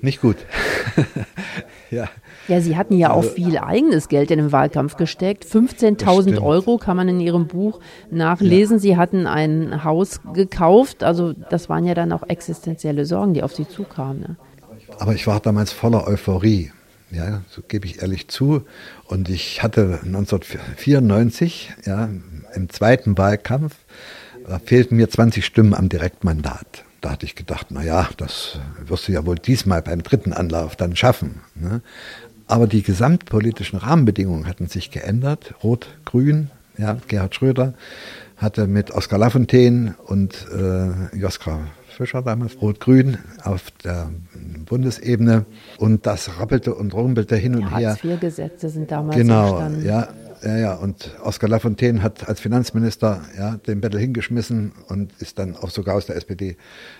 Nicht 0.00 0.20
gut. 0.20 0.36
ja. 1.90 2.08
ja, 2.48 2.60
Sie 2.60 2.76
hatten 2.76 2.96
ja 2.96 3.10
auch 3.10 3.22
also 3.22 3.30
viel 3.30 3.58
eigenes 3.58 4.08
Geld 4.08 4.30
in 4.30 4.38
den 4.38 4.52
Wahlkampf 4.52 4.96
gesteckt. 4.96 5.44
15.000 5.44 6.42
Euro 6.42 6.78
kann 6.78 6.96
man 6.96 7.08
in 7.08 7.20
Ihrem 7.20 7.46
Buch 7.46 7.80
nachlesen. 8.10 8.76
Ja. 8.76 8.80
Sie 8.80 8.96
hatten 8.96 9.26
ein 9.26 9.84
Haus 9.84 10.20
gekauft. 10.34 11.02
Also 11.02 11.32
das 11.32 11.68
waren 11.68 11.84
ja 11.84 11.94
dann 11.94 12.12
auch 12.12 12.28
existenzielle 12.28 13.06
Sorgen, 13.06 13.34
die 13.34 13.42
auf 13.42 13.54
Sie 13.54 13.68
zukamen. 13.68 14.20
Ne? 14.20 14.36
Aber 14.98 15.14
ich 15.14 15.26
war 15.26 15.40
damals 15.40 15.72
voller 15.72 16.06
Euphorie. 16.06 16.72
Ja, 17.10 17.42
so 17.48 17.62
gebe 17.66 17.86
ich 17.86 18.02
ehrlich 18.02 18.28
zu. 18.28 18.62
Und 19.04 19.28
ich 19.28 19.62
hatte 19.62 20.00
1994, 20.04 21.72
ja, 21.84 22.08
im 22.54 22.70
zweiten 22.70 23.18
Wahlkampf, 23.18 23.74
da 24.46 24.58
fehlten 24.58 24.96
mir 24.96 25.08
20 25.08 25.44
Stimmen 25.44 25.74
am 25.74 25.88
Direktmandat. 25.88 26.84
Da 27.00 27.10
hatte 27.10 27.24
ich 27.24 27.34
gedacht, 27.34 27.68
na 27.70 27.82
ja, 27.82 28.08
das 28.16 28.58
wirst 28.84 29.08
du 29.08 29.12
ja 29.12 29.24
wohl 29.24 29.36
diesmal 29.36 29.80
beim 29.82 30.02
dritten 30.02 30.32
Anlauf 30.32 30.76
dann 30.76 30.96
schaffen. 30.96 31.40
Ne? 31.54 31.80
Aber 32.46 32.66
die 32.66 32.82
gesamtpolitischen 32.82 33.78
Rahmenbedingungen 33.78 34.46
hatten 34.46 34.66
sich 34.66 34.90
geändert. 34.90 35.54
Rot-Grün, 35.62 36.50
ja, 36.76 36.98
Gerhard 37.08 37.34
Schröder 37.34 37.74
hatte 38.36 38.66
mit 38.66 38.90
Oskar 38.90 39.18
Lafontaine 39.18 39.94
und 40.06 40.46
äh, 40.52 41.16
Joskar 41.16 41.60
Fischer 41.88 42.22
damals 42.22 42.60
Rot-Grün 42.60 43.18
auf 43.44 43.70
der 43.84 44.10
Bundesebene 44.64 45.44
und 45.78 46.06
das 46.06 46.38
rappelte 46.38 46.74
und 46.74 46.94
rumpelte 46.94 47.36
hin 47.36 47.54
und 47.54 47.76
her. 47.76 47.90
Hartz-IV-Gesetze 47.90 48.70
sind 48.70 48.90
damals 48.90 49.16
genau, 49.16 49.58
entstanden. 49.58 49.84
Ja, 49.84 50.08
ja, 50.42 50.56
ja, 50.56 50.74
und 50.74 51.10
Oskar 51.22 51.50
Lafontaine 51.50 52.02
hat 52.02 52.28
als 52.28 52.40
Finanzminister 52.40 53.22
ja, 53.36 53.56
den 53.56 53.80
Bettel 53.80 54.00
hingeschmissen 54.00 54.72
und 54.88 55.12
ist 55.18 55.38
dann 55.38 55.56
auch 55.56 55.70
sogar 55.70 55.96
aus 55.96 56.06
der 56.06 56.16
SPD 56.16 56.56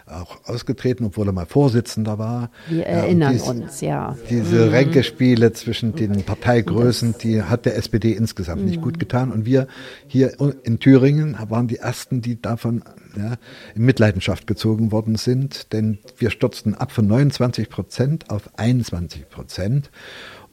auch 0.06 0.44
ausgetreten, 0.44 1.04
obwohl 1.04 1.28
er 1.28 1.32
mal 1.32 1.46
Vorsitzender 1.46 2.18
war. 2.18 2.50
Wir 2.68 2.86
erinnern 2.86 3.32
dies, 3.32 3.42
uns, 3.42 3.80
ja. 3.80 4.16
Diese 4.28 4.66
mhm. 4.66 4.70
Ränkespiele 4.70 5.52
zwischen 5.52 5.94
den 5.94 6.22
Parteigrößen, 6.22 7.14
die 7.22 7.42
hat 7.42 7.64
der 7.66 7.76
SPD 7.76 8.12
insgesamt 8.12 8.62
mhm. 8.62 8.68
nicht 8.68 8.82
gut 8.82 8.98
getan. 8.98 9.32
Und 9.32 9.46
wir 9.46 9.66
hier 10.06 10.32
in 10.62 10.78
Thüringen 10.78 11.36
waren 11.48 11.66
die 11.66 11.76
Ersten, 11.76 12.20
die 12.20 12.40
davon 12.40 12.82
ja, 13.16 13.36
in 13.74 13.84
Mitleidenschaft 13.84 14.46
gezogen 14.46 14.92
worden 14.92 15.16
sind, 15.16 15.72
denn 15.72 15.98
wir 16.18 16.30
stürzten 16.30 16.74
ab 16.74 16.92
von 16.92 17.06
29 17.06 17.68
Prozent 17.68 18.30
auf 18.30 18.50
21 18.58 19.28
Prozent. 19.28 19.90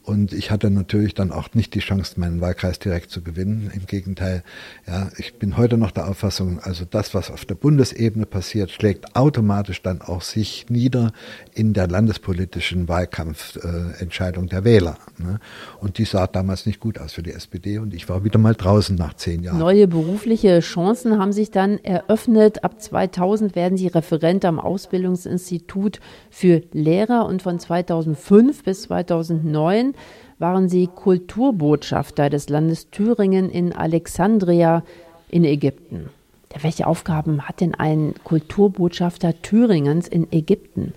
Und 0.08 0.32
ich 0.32 0.50
hatte 0.50 0.70
natürlich 0.70 1.12
dann 1.12 1.32
auch 1.32 1.52
nicht 1.52 1.74
die 1.74 1.80
Chance, 1.80 2.18
meinen 2.18 2.40
Wahlkreis 2.40 2.78
direkt 2.78 3.10
zu 3.10 3.20
gewinnen. 3.20 3.70
Im 3.74 3.84
Gegenteil, 3.84 4.42
ja, 4.86 5.10
ich 5.18 5.34
bin 5.34 5.58
heute 5.58 5.76
noch 5.76 5.90
der 5.90 6.08
Auffassung, 6.08 6.60
also 6.60 6.86
das, 6.88 7.12
was 7.12 7.30
auf 7.30 7.44
der 7.44 7.56
Bundesebene 7.56 8.24
passiert, 8.24 8.70
schlägt 8.70 9.14
automatisch 9.16 9.82
dann 9.82 10.00
auch 10.00 10.22
sich 10.22 10.64
nieder 10.70 11.12
in 11.52 11.74
der 11.74 11.88
landespolitischen 11.88 12.88
Wahlkampfentscheidung 12.88 14.46
äh, 14.46 14.48
der 14.48 14.64
Wähler. 14.64 14.96
Ne? 15.18 15.40
Und 15.78 15.98
die 15.98 16.06
sah 16.06 16.26
damals 16.26 16.64
nicht 16.64 16.80
gut 16.80 16.98
aus 16.98 17.12
für 17.12 17.22
die 17.22 17.32
SPD 17.32 17.76
und 17.76 17.92
ich 17.92 18.08
war 18.08 18.24
wieder 18.24 18.38
mal 18.38 18.54
draußen 18.54 18.96
nach 18.96 19.12
zehn 19.12 19.42
Jahren. 19.42 19.58
Neue 19.58 19.88
berufliche 19.88 20.60
Chancen 20.60 21.18
haben 21.18 21.32
sich 21.32 21.50
dann 21.50 21.84
eröffnet. 21.84 22.64
Ab 22.64 22.80
2000 22.80 23.54
werden 23.54 23.76
Sie 23.76 23.88
Referent 23.88 24.46
am 24.46 24.58
Ausbildungsinstitut 24.58 26.00
für 26.30 26.62
Lehrer 26.72 27.26
und 27.26 27.42
von 27.42 27.58
2005 27.58 28.64
bis 28.64 28.82
2009 28.84 29.97
waren 30.38 30.68
Sie 30.68 30.86
Kulturbotschafter 30.86 32.30
des 32.30 32.48
Landes 32.48 32.90
Thüringen 32.90 33.50
in 33.50 33.72
Alexandria 33.72 34.84
in 35.28 35.44
Ägypten. 35.44 36.10
Ja, 36.54 36.62
welche 36.62 36.86
Aufgaben 36.86 37.42
hat 37.48 37.60
denn 37.60 37.74
ein 37.74 38.14
Kulturbotschafter 38.24 39.42
Thüringens 39.42 40.08
in 40.08 40.32
Ägypten? 40.32 40.94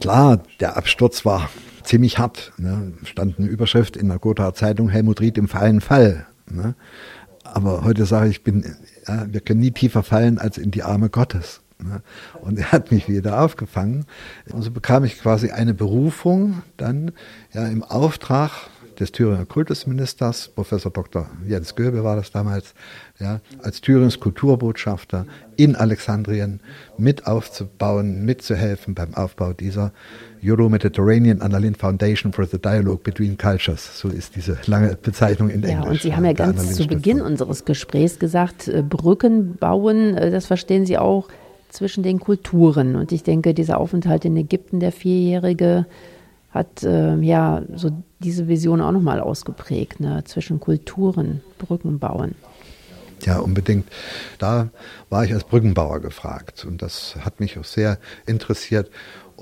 Klar, 0.00 0.42
der 0.60 0.76
Absturz 0.76 1.24
war 1.24 1.50
ziemlich 1.82 2.18
hart. 2.18 2.52
Ne? 2.58 2.92
Stand 3.04 3.38
eine 3.38 3.48
Überschrift 3.48 3.96
in 3.96 4.08
der 4.08 4.18
Gothaer 4.18 4.54
Zeitung, 4.54 4.88
Helmut 4.88 5.20
Ried 5.20 5.38
im 5.38 5.48
freien 5.48 5.80
Fall. 5.80 6.26
Ne? 6.50 6.74
Aber 7.44 7.84
heute 7.84 8.06
sage 8.06 8.30
ich, 8.30 8.44
bin, 8.44 8.76
ja, 9.06 9.26
wir 9.30 9.40
können 9.40 9.60
nie 9.60 9.72
tiefer 9.72 10.02
fallen 10.02 10.38
als 10.38 10.58
in 10.58 10.70
die 10.70 10.82
Arme 10.82 11.10
Gottes. 11.10 11.61
Ne? 11.82 12.02
Und 12.40 12.58
er 12.58 12.72
hat 12.72 12.90
mich 12.90 13.08
wieder 13.08 13.40
aufgefangen. 13.40 14.06
Und 14.52 14.62
so 14.62 14.70
bekam 14.70 15.04
ich 15.04 15.20
quasi 15.20 15.50
eine 15.50 15.74
Berufung 15.74 16.62
dann 16.76 17.12
ja, 17.52 17.66
im 17.66 17.82
Auftrag 17.82 18.50
des 18.98 19.12
Thüringer 19.12 19.44
Kultusministers, 19.46 20.48
Professor 20.48 20.92
Dr. 20.92 21.26
Jens 21.46 21.74
Göbe 21.74 22.04
war 22.04 22.16
das 22.16 22.30
damals, 22.30 22.74
ja, 23.18 23.40
als 23.62 23.80
Thürings 23.80 24.20
Kulturbotschafter 24.20 25.26
in 25.56 25.76
Alexandrien 25.76 26.60
mit 26.98 27.26
aufzubauen, 27.26 28.24
mitzuhelfen 28.24 28.94
beim 28.94 29.14
Aufbau 29.14 29.52
dieser 29.52 29.92
Euro-Mediterranean 30.44 31.40
Annalyn 31.40 31.74
Foundation 31.74 32.32
for 32.32 32.46
the 32.46 32.58
Dialogue 32.58 33.02
Between 33.02 33.38
Cultures. 33.38 33.98
So 33.98 34.08
ist 34.08 34.36
diese 34.36 34.58
lange 34.66 34.96
Bezeichnung 35.00 35.50
in 35.50 35.62
ja, 35.62 35.70
Englisch. 35.70 35.90
Und 35.90 36.00
Sie 36.02 36.14
haben 36.14 36.24
ja 36.24 36.32
ganz 36.32 36.74
zu 36.74 36.86
Beginn 36.86 37.20
unseres 37.20 37.64
Gesprächs 37.64 38.18
gesagt, 38.18 38.68
äh, 38.68 38.82
Brücken 38.82 39.56
bauen, 39.56 40.16
äh, 40.16 40.30
das 40.30 40.46
verstehen 40.46 40.86
Sie 40.86 40.98
auch 40.98 41.28
zwischen 41.72 42.02
den 42.02 42.20
Kulturen. 42.20 42.94
Und 42.96 43.10
ich 43.12 43.22
denke, 43.22 43.54
dieser 43.54 43.78
Aufenthalt 43.78 44.24
in 44.24 44.36
Ägypten, 44.36 44.78
der 44.78 44.92
vierjährige, 44.92 45.86
hat 46.50 46.82
äh, 46.82 47.16
ja 47.16 47.62
so 47.74 47.90
diese 48.18 48.46
Vision 48.46 48.82
auch 48.82 48.92
nochmal 48.92 49.20
ausgeprägt, 49.20 50.00
ne? 50.00 50.22
zwischen 50.24 50.60
Kulturen, 50.60 51.40
Brücken 51.58 51.98
bauen. 51.98 52.34
Ja, 53.24 53.38
unbedingt. 53.38 53.86
Da 54.38 54.68
war 55.08 55.24
ich 55.24 55.32
als 55.32 55.44
Brückenbauer 55.44 56.00
gefragt 56.00 56.64
und 56.64 56.82
das 56.82 57.16
hat 57.20 57.40
mich 57.40 57.58
auch 57.58 57.64
sehr 57.64 57.98
interessiert, 58.26 58.90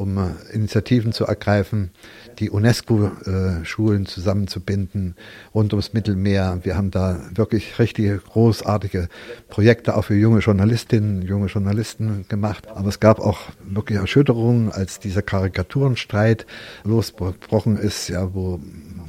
um 0.00 0.18
äh, 0.18 0.30
Initiativen 0.52 1.12
zu 1.12 1.26
ergreifen, 1.26 1.90
die 2.38 2.50
UNESCO-Schulen 2.50 4.06
zusammenzubinden 4.06 5.14
rund 5.54 5.72
ums 5.72 5.92
Mittelmeer. 5.92 6.60
Wir 6.62 6.76
haben 6.76 6.90
da 6.90 7.20
wirklich 7.34 7.78
richtige 7.78 8.16
großartige 8.16 9.08
Projekte 9.48 9.96
auch 9.96 10.04
für 10.04 10.14
junge 10.14 10.40
Journalistinnen, 10.40 11.22
junge 11.22 11.46
Journalisten 11.46 12.24
gemacht. 12.28 12.68
Aber 12.68 12.88
es 12.88 12.98
gab 12.98 13.20
auch 13.20 13.40
wirklich 13.62 13.98
Erschütterungen, 13.98 14.72
als 14.72 14.98
dieser 14.98 15.22
Karikaturenstreit 15.22 16.46
losgebrochen 16.84 17.76
ist, 17.76 18.08
ja, 18.08 18.34
wo 18.34 18.60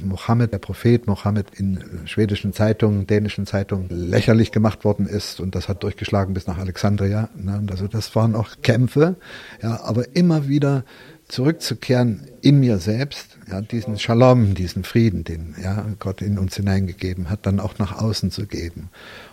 Mohammed, 0.04 0.52
der 0.52 0.58
Prophet 0.58 1.06
Mohammed 1.06 1.46
in 1.56 1.78
schwedischen 2.06 2.52
Zeitungen, 2.52 3.06
dänischen 3.06 3.46
Zeitungen 3.46 3.88
lächerlich 3.88 4.52
gemacht 4.52 4.84
worden 4.84 5.06
ist 5.06 5.40
und 5.40 5.54
das 5.54 5.68
hat 5.68 5.82
durchgeschlagen 5.82 6.34
bis 6.34 6.46
nach 6.46 6.58
Alexandria. 6.58 7.28
Ne? 7.36 7.62
Also 7.70 7.88
das 7.88 8.14
waren 8.16 8.34
auch 8.34 8.48
Kämpfe, 8.62 9.16
ja, 9.62 9.80
aber 9.82 10.14
immer 10.14 10.48
wieder 10.48 10.81
zurückzukehren 11.28 12.28
in 12.42 12.60
mir 12.60 12.78
selbst, 12.78 13.38
ja, 13.50 13.60
diesen 13.60 13.98
Shalom, 13.98 14.54
diesen 14.54 14.84
Frieden, 14.84 15.24
den 15.24 15.54
ja, 15.62 15.86
Gott 15.98 16.20
in 16.20 16.38
uns 16.38 16.56
hineingegeben 16.56 17.30
hat, 17.30 17.46
dann 17.46 17.60
auch 17.60 17.78
nach 17.78 18.00
außen 18.00 18.30
zu 18.30 18.46
geben. 18.46 18.90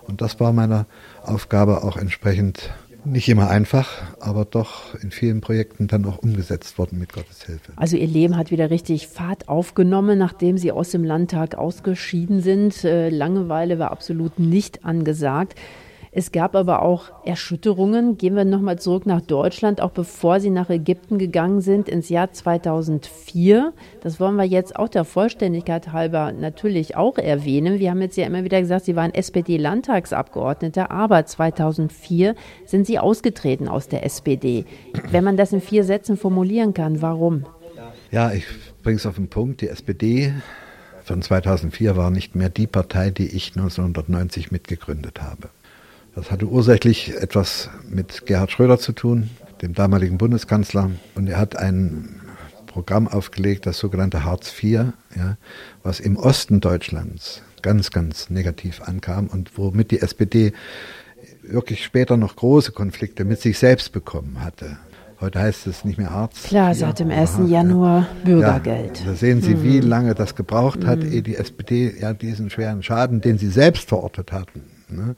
Und 0.07 0.21
das 0.21 0.39
war 0.39 0.53
meiner 0.53 0.85
Aufgabe 1.23 1.83
auch 1.83 1.97
entsprechend 1.97 2.69
nicht 3.05 3.29
immer 3.29 3.49
einfach, 3.49 3.89
aber 4.19 4.45
doch 4.45 4.95
in 4.95 5.11
vielen 5.11 5.41
Projekten 5.41 5.87
dann 5.87 6.05
auch 6.05 6.17
umgesetzt 6.17 6.77
worden 6.77 6.99
mit 6.99 7.13
Gottes 7.13 7.43
Hilfe. 7.43 7.71
Also 7.75 7.97
Ihr 7.97 8.07
Leben 8.07 8.35
hat 8.37 8.51
wieder 8.51 8.69
richtig 8.69 9.07
Fahrt 9.07 9.47
aufgenommen, 9.47 10.17
nachdem 10.17 10.57
Sie 10.57 10.71
aus 10.71 10.91
dem 10.91 11.03
Landtag 11.03 11.55
ausgeschieden 11.55 12.41
sind. 12.41 12.83
Äh, 12.83 13.09
Langeweile 13.09 13.79
war 13.79 13.91
absolut 13.91 14.39
nicht 14.39 14.85
angesagt. 14.85 15.55
Es 16.11 16.31
gab 16.31 16.55
aber 16.55 16.81
auch 16.81 17.11
Erschütterungen. 17.23 18.17
Gehen 18.17 18.35
wir 18.35 18.45
nochmal 18.45 18.79
zurück 18.79 19.05
nach 19.05 19.21
Deutschland, 19.21 19.79
auch 19.79 19.91
bevor 19.91 20.39
Sie 20.39 20.49
nach 20.49 20.69
Ägypten 20.69 21.19
gegangen 21.19 21.61
sind, 21.61 21.87
ins 21.87 22.09
Jahr 22.09 22.31
2004. 22.31 23.73
Das 24.01 24.19
wollen 24.19 24.35
wir 24.35 24.45
jetzt 24.45 24.75
auch 24.75 24.89
der 24.89 25.05
Vollständigkeit 25.05 25.91
halber 25.91 26.31
natürlich 26.31 26.95
auch 26.97 27.17
erwähnen. 27.19 27.79
Wir 27.79 27.91
haben 27.91 28.01
jetzt 28.01 28.17
ja 28.17 28.25
immer 28.25 28.43
wieder 28.43 28.59
gesagt, 28.59 28.85
Sie 28.85 28.95
waren 28.95 29.13
SPD-Landtagsabgeordneter, 29.13 30.89
aber 30.89 31.25
2004 31.25 32.33
sind 32.65 32.87
Sie 32.87 32.97
ausgetreten 32.97 33.67
aus 33.67 33.87
der 33.87 34.03
SPD. 34.03 34.65
Wenn 35.11 35.23
man 35.23 35.37
das 35.37 35.53
in 35.53 35.61
vier 35.61 35.83
Sätzen 35.83 36.17
formulieren 36.17 36.73
kann, 36.73 37.03
warum? 37.03 37.45
Ja, 38.11 38.31
ich 38.31 38.45
bringe 38.81 38.97
es 38.97 39.05
auf 39.05 39.15
den 39.15 39.29
Punkt. 39.29 39.61
Die 39.61 39.67
SPD 39.67 40.33
von 41.03 41.21
2004 41.21 41.95
war 41.95 42.09
nicht 42.09 42.35
mehr 42.35 42.49
die 42.49 42.67
Partei, 42.67 43.11
die 43.11 43.27
ich 43.27 43.55
1990 43.55 44.51
mitgegründet 44.51 45.21
habe. 45.21 45.49
Das 46.19 46.31
hatte 46.31 46.47
ursächlich 46.47 47.15
etwas 47.15 47.69
mit 47.89 48.25
Gerhard 48.25 48.51
Schröder 48.51 48.77
zu 48.77 48.91
tun, 48.91 49.29
dem 49.61 49.73
damaligen 49.73 50.17
Bundeskanzler. 50.17 50.91
Und 51.15 51.27
er 51.29 51.37
hat 51.37 51.55
ein 51.55 52.19
Programm 52.67 53.07
aufgelegt, 53.07 53.65
das 53.65 53.77
sogenannte 53.77 54.25
Hartz 54.25 54.51
IV, 54.61 54.91
ja, 55.15 55.37
was 55.81 56.01
im 56.01 56.17
Osten 56.17 56.59
Deutschlands 56.59 57.41
ganz, 57.61 57.91
ganz 57.91 58.29
negativ 58.29 58.81
ankam 58.81 59.27
und 59.27 59.57
womit 59.57 59.91
die 59.91 60.01
SPD 60.01 60.51
wirklich 61.41 61.85
später 61.85 62.17
noch 62.17 62.35
große 62.35 62.73
Konflikte 62.73 63.23
mit 63.23 63.39
sich 63.39 63.57
selbst 63.57 63.93
bekommen 63.93 64.43
hatte. 64.43 64.77
Heute 65.21 65.39
heißt 65.39 65.67
es 65.67 65.85
nicht 65.85 65.97
mehr 65.97 66.11
Hartz. 66.11 66.43
Klar, 66.43 66.75
seit 66.75 66.99
dem 66.99 67.11
1. 67.11 67.39
Januar 67.47 68.07
Bürgergeld. 68.25 68.99
Ja, 68.99 69.05
da 69.05 69.13
sehen 69.15 69.41
Sie, 69.41 69.63
wie 69.63 69.79
hm. 69.79 69.87
lange 69.87 70.15
das 70.15 70.35
gebraucht 70.35 70.85
hat, 70.85 70.99
mhm. 70.99 71.13
ehe 71.13 71.21
die 71.21 71.37
SPD 71.37 71.93
ja 71.97 72.13
diesen 72.13 72.49
schweren 72.49 72.83
Schaden, 72.83 73.21
den 73.21 73.37
sie 73.37 73.49
selbst 73.49 73.87
verortet 73.87 74.33
hatten, 74.33 74.63
ne, 74.89 75.15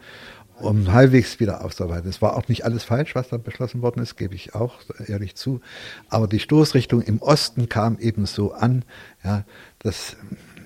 um 0.62 0.92
halbwegs 0.92 1.40
wieder 1.40 1.64
aufzuarbeiten. 1.64 2.10
Es 2.10 2.22
war 2.22 2.36
auch 2.36 2.48
nicht 2.48 2.66
alles 2.66 2.84
falsch, 2.84 3.16
was 3.16 3.30
da 3.30 3.38
beschlossen 3.38 3.82
worden 3.82 4.02
ist, 4.02 4.16
gebe 4.16 4.36
ich 4.36 4.56
auch 4.56 4.80
ehrlich 5.08 5.36
zu. 5.36 5.62
Aber 6.10 6.28
die 6.28 6.40
Stoßrichtung 6.40 7.02
im 7.02 7.22
Osten 7.22 7.70
kam 7.70 7.98
eben 8.00 8.26
so 8.26 8.54
an, 8.54 8.84
ja, 9.24 9.44
dass 9.80 10.16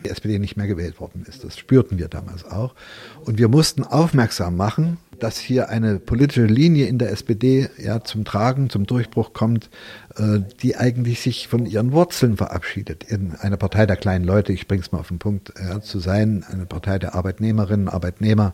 die 0.03 0.09
SPD 0.09 0.39
nicht 0.39 0.55
mehr 0.55 0.67
gewählt 0.67 0.99
worden 0.99 1.25
ist. 1.27 1.43
Das 1.43 1.57
spürten 1.57 1.97
wir 1.97 2.07
damals 2.07 2.45
auch. 2.45 2.75
Und 3.21 3.37
wir 3.37 3.47
mussten 3.47 3.83
aufmerksam 3.83 4.55
machen, 4.55 4.97
dass 5.19 5.37
hier 5.37 5.69
eine 5.69 5.99
politische 5.99 6.45
Linie 6.45 6.87
in 6.87 6.99
der 6.99 7.11
SPD 7.11 7.69
ja 7.77 8.03
zum 8.03 8.25
Tragen, 8.25 8.69
zum 8.69 8.85
Durchbruch 8.85 9.33
kommt, 9.33 9.69
die 10.17 10.77
eigentlich 10.77 11.19
sich 11.19 11.47
von 11.47 11.65
ihren 11.65 11.91
Wurzeln 11.91 12.37
verabschiedet. 12.37 13.03
In 13.03 13.35
eine 13.35 13.57
Partei 13.57 13.85
der 13.85 13.97
kleinen 13.97 14.23
Leute, 14.23 14.53
ich 14.53 14.67
bringe 14.67 14.81
es 14.81 14.91
mal 14.91 14.99
auf 14.99 15.09
den 15.09 15.19
Punkt, 15.19 15.53
ja, 15.59 15.81
zu 15.81 15.99
sein, 15.99 16.45
eine 16.49 16.65
Partei 16.65 16.99
der 16.99 17.15
Arbeitnehmerinnen, 17.15 17.89
Arbeitnehmer, 17.89 18.53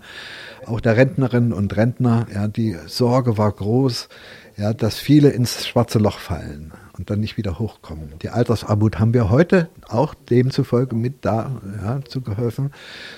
auch 0.65 0.79
der 0.79 0.97
Rentnerinnen 0.97 1.53
und 1.53 1.75
Rentner. 1.77 2.25
Ja, 2.33 2.47
die 2.47 2.77
Sorge 2.87 3.37
war 3.37 3.51
groß, 3.51 4.09
ja, 4.57 4.73
dass 4.73 4.97
viele 4.97 5.29
ins 5.29 5.65
schwarze 5.67 5.99
Loch 5.99 6.19
fallen 6.19 6.73
und 7.01 7.09
dann 7.09 7.19
nicht 7.19 7.35
wieder 7.35 7.57
hochkommen. 7.57 8.13
Die 8.21 8.29
Altersarmut 8.29 8.99
haben 8.99 9.13
wir 9.15 9.31
heute 9.31 9.69
auch 9.87 10.13
demzufolge 10.13 10.95
mit 10.95 11.25
da 11.25 11.59
ja, 11.83 11.99
zugeholfen. 12.07 12.71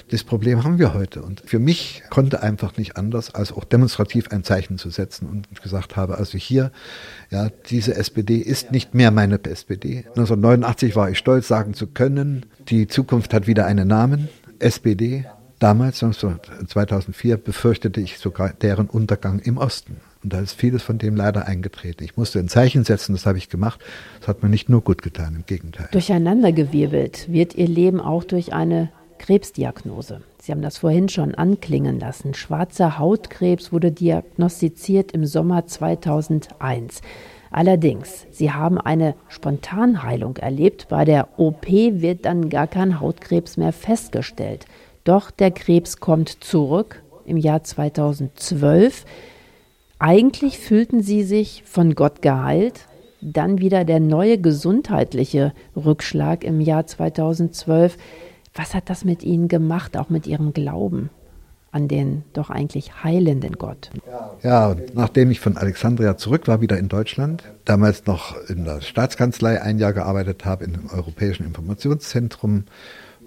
Das 0.09 0.23
Problem 0.23 0.63
haben 0.63 0.79
wir 0.79 0.93
heute. 0.93 1.21
Und 1.21 1.41
für 1.45 1.59
mich 1.59 2.01
konnte 2.09 2.41
einfach 2.41 2.77
nicht 2.77 2.95
anders, 2.95 3.35
als 3.35 3.51
auch 3.51 3.65
demonstrativ 3.65 4.31
ein 4.31 4.45
Zeichen 4.45 4.77
zu 4.77 4.89
setzen 4.89 5.27
und 5.27 5.61
gesagt 5.61 5.97
habe, 5.97 6.17
also 6.17 6.37
hier, 6.37 6.71
ja, 7.29 7.49
diese 7.69 7.95
SPD 7.95 8.32
ist 8.41 8.71
nicht 8.71 8.93
mehr 8.93 9.11
meine 9.11 9.43
SPD. 9.43 10.05
1989 10.09 10.95
war 10.95 11.09
ich 11.09 11.17
stolz, 11.17 11.47
sagen 11.47 11.73
zu 11.73 11.87
können, 11.87 12.45
die 12.69 12.87
Zukunft 12.87 13.33
hat 13.33 13.47
wieder 13.47 13.65
einen 13.65 13.87
Namen, 13.87 14.29
SPD. 14.59 15.25
Damals, 15.59 15.99
2004, 15.99 17.37
befürchtete 17.37 18.01
ich 18.01 18.17
sogar 18.17 18.49
deren 18.49 18.87
Untergang 18.87 19.39
im 19.39 19.57
Osten. 19.57 19.97
Und 20.23 20.33
da 20.33 20.39
ist 20.39 20.53
vieles 20.53 20.83
von 20.83 20.97
dem 20.97 21.15
leider 21.15 21.47
eingetreten. 21.47 22.03
Ich 22.03 22.17
musste 22.17 22.39
ein 22.39 22.47
Zeichen 22.47 22.83
setzen, 22.83 23.13
das 23.13 23.25
habe 23.25 23.37
ich 23.37 23.49
gemacht. 23.49 23.79
Das 24.19 24.29
hat 24.29 24.43
mir 24.43 24.49
nicht 24.49 24.69
nur 24.69 24.81
gut 24.81 25.01
getan, 25.01 25.35
im 25.35 25.45
Gegenteil. 25.45 25.87
Durcheinandergewirbelt 25.91 27.31
wird 27.31 27.55
Ihr 27.55 27.67
Leben 27.67 27.99
auch 27.99 28.23
durch 28.23 28.53
eine 28.53 28.89
Krebsdiagnose. 29.19 30.21
Sie 30.41 30.51
haben 30.51 30.61
das 30.61 30.77
vorhin 30.77 31.07
schon 31.07 31.33
anklingen 31.33 31.99
lassen. 31.99 32.33
Schwarzer 32.33 32.99
Hautkrebs 32.99 33.71
wurde 33.71 33.91
diagnostiziert 33.91 35.13
im 35.13 35.25
Sommer 35.25 35.65
2001. 35.65 37.01
Allerdings, 37.53 38.25
Sie 38.31 38.51
haben 38.51 38.79
eine 38.79 39.13
Spontanheilung 39.27 40.37
erlebt. 40.37 40.87
Bei 40.89 41.05
der 41.05 41.39
OP 41.39 41.67
wird 41.69 42.25
dann 42.25 42.49
gar 42.49 42.65
kein 42.65 42.99
Hautkrebs 42.99 43.57
mehr 43.57 43.71
festgestellt. 43.71 44.65
Doch 45.03 45.29
der 45.29 45.51
Krebs 45.51 45.97
kommt 45.97 46.29
zurück 46.43 47.03
im 47.25 47.37
Jahr 47.37 47.63
2012. 47.63 49.05
Eigentlich 49.99 50.57
fühlten 50.57 51.03
sie 51.03 51.21
sich 51.21 51.61
von 51.63 51.93
Gott 51.93 52.23
geheilt, 52.23 52.87
dann 53.21 53.59
wieder 53.59 53.85
der 53.85 53.99
neue 53.99 54.39
gesundheitliche 54.39 55.53
Rückschlag 55.75 56.43
im 56.43 56.59
Jahr 56.59 56.87
2012. 56.87 57.97
Was 58.55 58.73
hat 58.73 58.89
das 58.89 59.05
mit 59.05 59.23
Ihnen 59.23 59.47
gemacht, 59.47 59.95
auch 59.95 60.09
mit 60.09 60.25
Ihrem 60.25 60.53
Glauben 60.53 61.11
an 61.73 61.87
den 61.87 62.23
doch 62.33 62.49
eigentlich 62.49 63.03
heilenden 63.03 63.53
Gott? 63.53 63.89
Ja, 64.41 64.75
nachdem 64.93 65.31
ich 65.31 65.39
von 65.39 65.57
Alexandria 65.57 66.15
zurück 66.15 66.47
war, 66.47 66.61
wieder 66.61 66.77
in 66.77 66.87
Deutschland, 66.87 67.43
damals 67.65 68.05
noch 68.05 68.37
in 68.47 68.63
der 68.63 68.81
Staatskanzlei 68.81 69.61
ein 69.61 69.79
Jahr 69.79 69.93
gearbeitet 69.93 70.45
habe, 70.45 70.63
im 70.63 70.89
Europäischen 70.89 71.45
Informationszentrum 71.45 72.65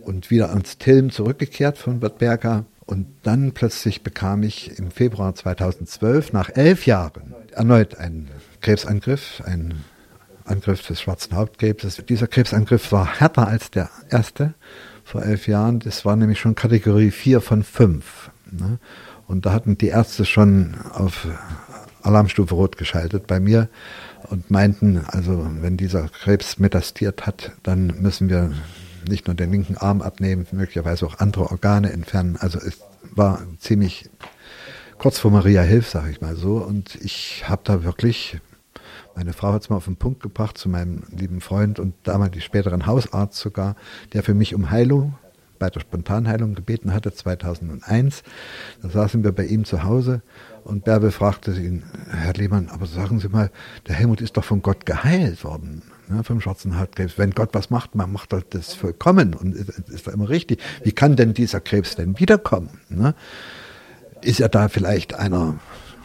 und 0.00 0.30
wieder 0.30 0.50
ans 0.50 0.78
Tilm 0.78 1.10
zurückgekehrt 1.10 1.76
von 1.76 2.00
Bad 2.00 2.18
Berka, 2.18 2.64
und 2.86 3.08
dann 3.24 3.50
plötzlich 3.50 4.02
bekam 4.04 4.44
ich 4.44 4.78
im 4.78 4.92
Februar 4.92 5.34
2012, 5.34 6.32
nach 6.32 6.50
elf 6.54 6.86
Jahren, 6.86 7.34
erneut 7.50 7.98
einen 7.98 8.28
Krebsangriff, 8.60 9.42
einen 9.44 9.84
Angriff 10.44 10.86
des 10.86 11.00
schwarzen 11.00 11.34
Hautkrebses. 11.34 12.00
Dieser 12.08 12.28
Krebsangriff 12.28 12.92
war 12.92 13.18
härter 13.18 13.48
als 13.48 13.72
der 13.72 13.90
erste 14.08 14.54
vor 15.02 15.24
elf 15.24 15.48
Jahren. 15.48 15.80
Das 15.80 16.04
war 16.04 16.14
nämlich 16.14 16.38
schon 16.38 16.54
Kategorie 16.54 17.10
4 17.10 17.40
von 17.40 17.64
5. 17.64 18.30
Ne? 18.50 18.78
Und 19.26 19.46
da 19.46 19.52
hatten 19.52 19.78
die 19.78 19.88
Ärzte 19.88 20.24
schon 20.24 20.76
auf 20.92 21.26
Alarmstufe 22.02 22.54
Rot 22.54 22.76
geschaltet 22.76 23.26
bei 23.26 23.40
mir 23.40 23.68
und 24.30 24.50
meinten, 24.50 25.04
also 25.06 25.46
wenn 25.60 25.76
dieser 25.76 26.08
Krebs 26.08 26.58
metastiert 26.58 27.26
hat, 27.26 27.52
dann 27.62 27.88
müssen 28.00 28.28
wir 28.28 28.52
nicht 29.08 29.26
nur 29.26 29.34
den 29.34 29.50
linken 29.50 29.76
Arm 29.76 30.02
abnehmen, 30.02 30.46
möglicherweise 30.52 31.06
auch 31.06 31.18
andere 31.18 31.50
Organe 31.50 31.92
entfernen. 31.92 32.36
Also 32.36 32.58
es 32.58 32.80
war 33.14 33.42
ziemlich 33.58 34.08
kurz 34.98 35.18
vor 35.18 35.30
Maria 35.30 35.62
Hilf, 35.62 35.88
sage 35.88 36.10
ich 36.10 36.20
mal 36.20 36.36
so. 36.36 36.56
Und 36.56 36.96
ich 36.96 37.48
habe 37.48 37.62
da 37.64 37.84
wirklich, 37.84 38.38
meine 39.14 39.32
Frau 39.32 39.52
hat 39.52 39.62
es 39.62 39.70
mal 39.70 39.76
auf 39.76 39.84
den 39.84 39.96
Punkt 39.96 40.22
gebracht 40.22 40.58
zu 40.58 40.68
meinem 40.68 41.02
lieben 41.10 41.40
Freund 41.40 41.78
und 41.78 41.94
damals 42.04 42.32
die 42.32 42.40
späteren 42.40 42.86
Hausarzt 42.86 43.38
sogar, 43.38 43.76
der 44.12 44.22
für 44.22 44.34
mich 44.34 44.54
um 44.54 44.70
Heilung 44.70 45.14
bei 45.58 45.70
der 45.70 45.80
Spontanheilung 45.80 46.54
gebeten 46.54 46.92
hatte, 46.92 47.12
2001. 47.12 48.22
Da 48.82 48.88
saßen 48.88 49.24
wir 49.24 49.32
bei 49.32 49.44
ihm 49.44 49.64
zu 49.64 49.82
Hause 49.82 50.22
und 50.64 50.84
Bärbel 50.84 51.10
fragte 51.10 51.52
ihn, 51.52 51.84
Herr 52.10 52.34
Lehmann, 52.34 52.68
aber 52.68 52.86
sagen 52.86 53.20
Sie 53.20 53.28
mal, 53.28 53.50
der 53.86 53.94
Helmut 53.94 54.20
ist 54.20 54.36
doch 54.36 54.44
von 54.44 54.62
Gott 54.62 54.86
geheilt 54.86 55.44
worden 55.44 55.82
ne, 56.08 56.24
vom 56.24 56.40
schwarzen 56.40 56.78
Hautkrebs. 56.78 57.18
Wenn 57.18 57.30
Gott 57.32 57.50
was 57.52 57.70
macht, 57.70 57.94
man 57.94 58.12
macht 58.12 58.34
das 58.50 58.74
vollkommen 58.74 59.34
und 59.34 59.54
ist 59.54 60.06
da 60.06 60.12
immer 60.12 60.28
richtig. 60.28 60.60
Wie 60.82 60.92
kann 60.92 61.16
denn 61.16 61.34
dieser 61.34 61.60
Krebs 61.60 61.96
denn 61.96 62.18
wiederkommen? 62.18 62.80
Ne? 62.88 63.14
Ist 64.22 64.40
er 64.40 64.48
da 64.48 64.68
vielleicht 64.68 65.14
einer 65.14 65.58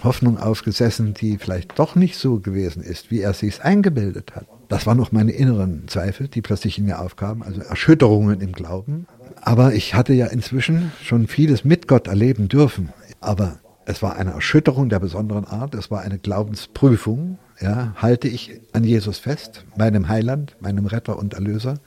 Hoffnung 0.03 0.37
aufgesessen, 0.37 1.13
die 1.13 1.37
vielleicht 1.37 1.77
doch 1.77 1.95
nicht 1.95 2.17
so 2.17 2.39
gewesen 2.39 2.83
ist, 2.83 3.11
wie 3.11 3.21
er 3.21 3.33
sich 3.33 3.63
eingebildet 3.63 4.35
hat? 4.35 4.45
Das 4.67 4.85
waren 4.85 4.97
noch 4.97 5.11
meine 5.11 5.31
inneren 5.31 5.87
Zweifel, 5.87 6.27
die 6.27 6.41
plötzlich 6.41 6.77
in 6.77 6.85
mir 6.85 7.01
aufkamen, 7.01 7.43
also 7.43 7.61
Erschütterungen 7.61 8.41
im 8.41 8.53
Glauben. 8.53 9.05
Aber 9.41 9.73
ich 9.73 9.93
hatte 9.93 10.13
ja 10.13 10.27
inzwischen 10.27 10.91
schon 11.03 11.27
vieles 11.27 11.63
mit 11.63 11.87
Gott 11.87 12.07
erleben 12.07 12.47
dürfen. 12.47 12.89
Aber 13.19 13.59
es 13.85 14.01
war 14.01 14.15
eine 14.15 14.31
Erschütterung 14.31 14.89
der 14.89 14.99
besonderen 14.99 15.45
Art, 15.45 15.75
es 15.75 15.91
war 15.91 16.01
eine 16.01 16.19
Glaubensprüfung, 16.19 17.37
ja, 17.59 17.93
halte 17.95 18.27
ich 18.27 18.59
an 18.73 18.83
Jesus 18.83 19.19
fest, 19.19 19.65
meinem 19.75 20.07
Heiland, 20.07 20.55
meinem 20.59 20.85
Retter 20.85 21.17
und 21.17 21.33
Erlöser. 21.33 21.79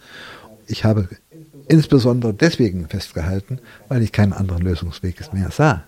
Ich 0.66 0.84
habe 0.84 1.08
insbesondere 1.68 2.34
deswegen 2.34 2.88
festgehalten, 2.88 3.58
weil 3.88 4.02
ich 4.02 4.12
keinen 4.12 4.32
anderen 4.32 4.62
Lösungsweg 4.62 5.32
mehr 5.32 5.50
sah. 5.50 5.84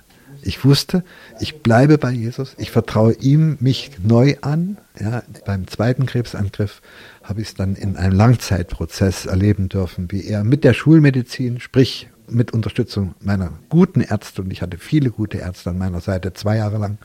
Ich 0.46 0.64
wusste, 0.64 1.02
ich 1.40 1.62
bleibe 1.62 1.98
bei 1.98 2.12
Jesus, 2.12 2.54
ich 2.56 2.70
vertraue 2.70 3.14
ihm 3.14 3.56
mich 3.59 3.90
neu 4.00 4.37
an. 4.42 4.78
Ja, 4.98 5.24
beim 5.44 5.66
zweiten 5.66 6.06
Krebsangriff 6.06 6.82
habe 7.24 7.40
ich 7.40 7.48
es 7.48 7.54
dann 7.54 7.74
in 7.74 7.96
einem 7.96 8.14
Langzeitprozess 8.14 9.26
erleben 9.26 9.68
dürfen, 9.68 10.12
wie 10.12 10.24
er 10.24 10.44
mit 10.44 10.62
der 10.62 10.72
Schulmedizin, 10.72 11.59
sprich 11.59 12.09
mit 12.28 12.52
Unterstützung 12.52 13.16
meiner 13.20 13.54
guten 13.68 14.00
Ärzte, 14.00 14.42
und 14.42 14.52
ich 14.52 14.62
hatte 14.62 14.78
viele 14.78 15.11
gute 15.11 15.38
Ärzte 15.38 15.70
an 15.70 15.78
meiner 15.78 16.00
Seite, 16.00 16.32
zwei 16.32 16.59
Jahre 16.59 16.78
lang, 16.78 16.98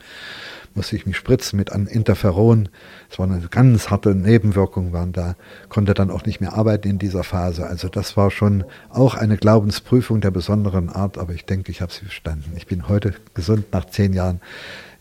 musste 0.74 0.96
ich 0.96 1.06
mich 1.06 1.16
spritzen 1.16 1.56
mit 1.56 1.72
einem 1.72 1.86
Interferon. 1.86 2.68
Es 3.10 3.18
war 3.18 3.26
eine 3.26 3.40
ganz 3.50 3.90
harte 3.90 4.14
Nebenwirkung, 4.14 4.92
waren 4.92 5.12
da, 5.12 5.36
konnte 5.68 5.94
dann 5.94 6.10
auch 6.10 6.24
nicht 6.24 6.40
mehr 6.40 6.54
arbeiten 6.54 6.88
in 6.88 6.98
dieser 6.98 7.24
Phase. 7.24 7.66
Also 7.66 7.88
das 7.88 8.16
war 8.16 8.30
schon 8.30 8.64
auch 8.90 9.14
eine 9.14 9.36
Glaubensprüfung 9.36 10.20
der 10.20 10.30
besonderen 10.30 10.88
Art, 10.88 11.18
aber 11.18 11.32
ich 11.32 11.44
denke, 11.44 11.70
ich 11.70 11.80
habe 11.80 11.92
sie 11.92 12.04
bestanden. 12.04 12.52
Ich 12.56 12.66
bin 12.66 12.88
heute 12.88 13.14
gesund 13.34 13.66
nach 13.72 13.86
zehn 13.86 14.12
Jahren, 14.12 14.40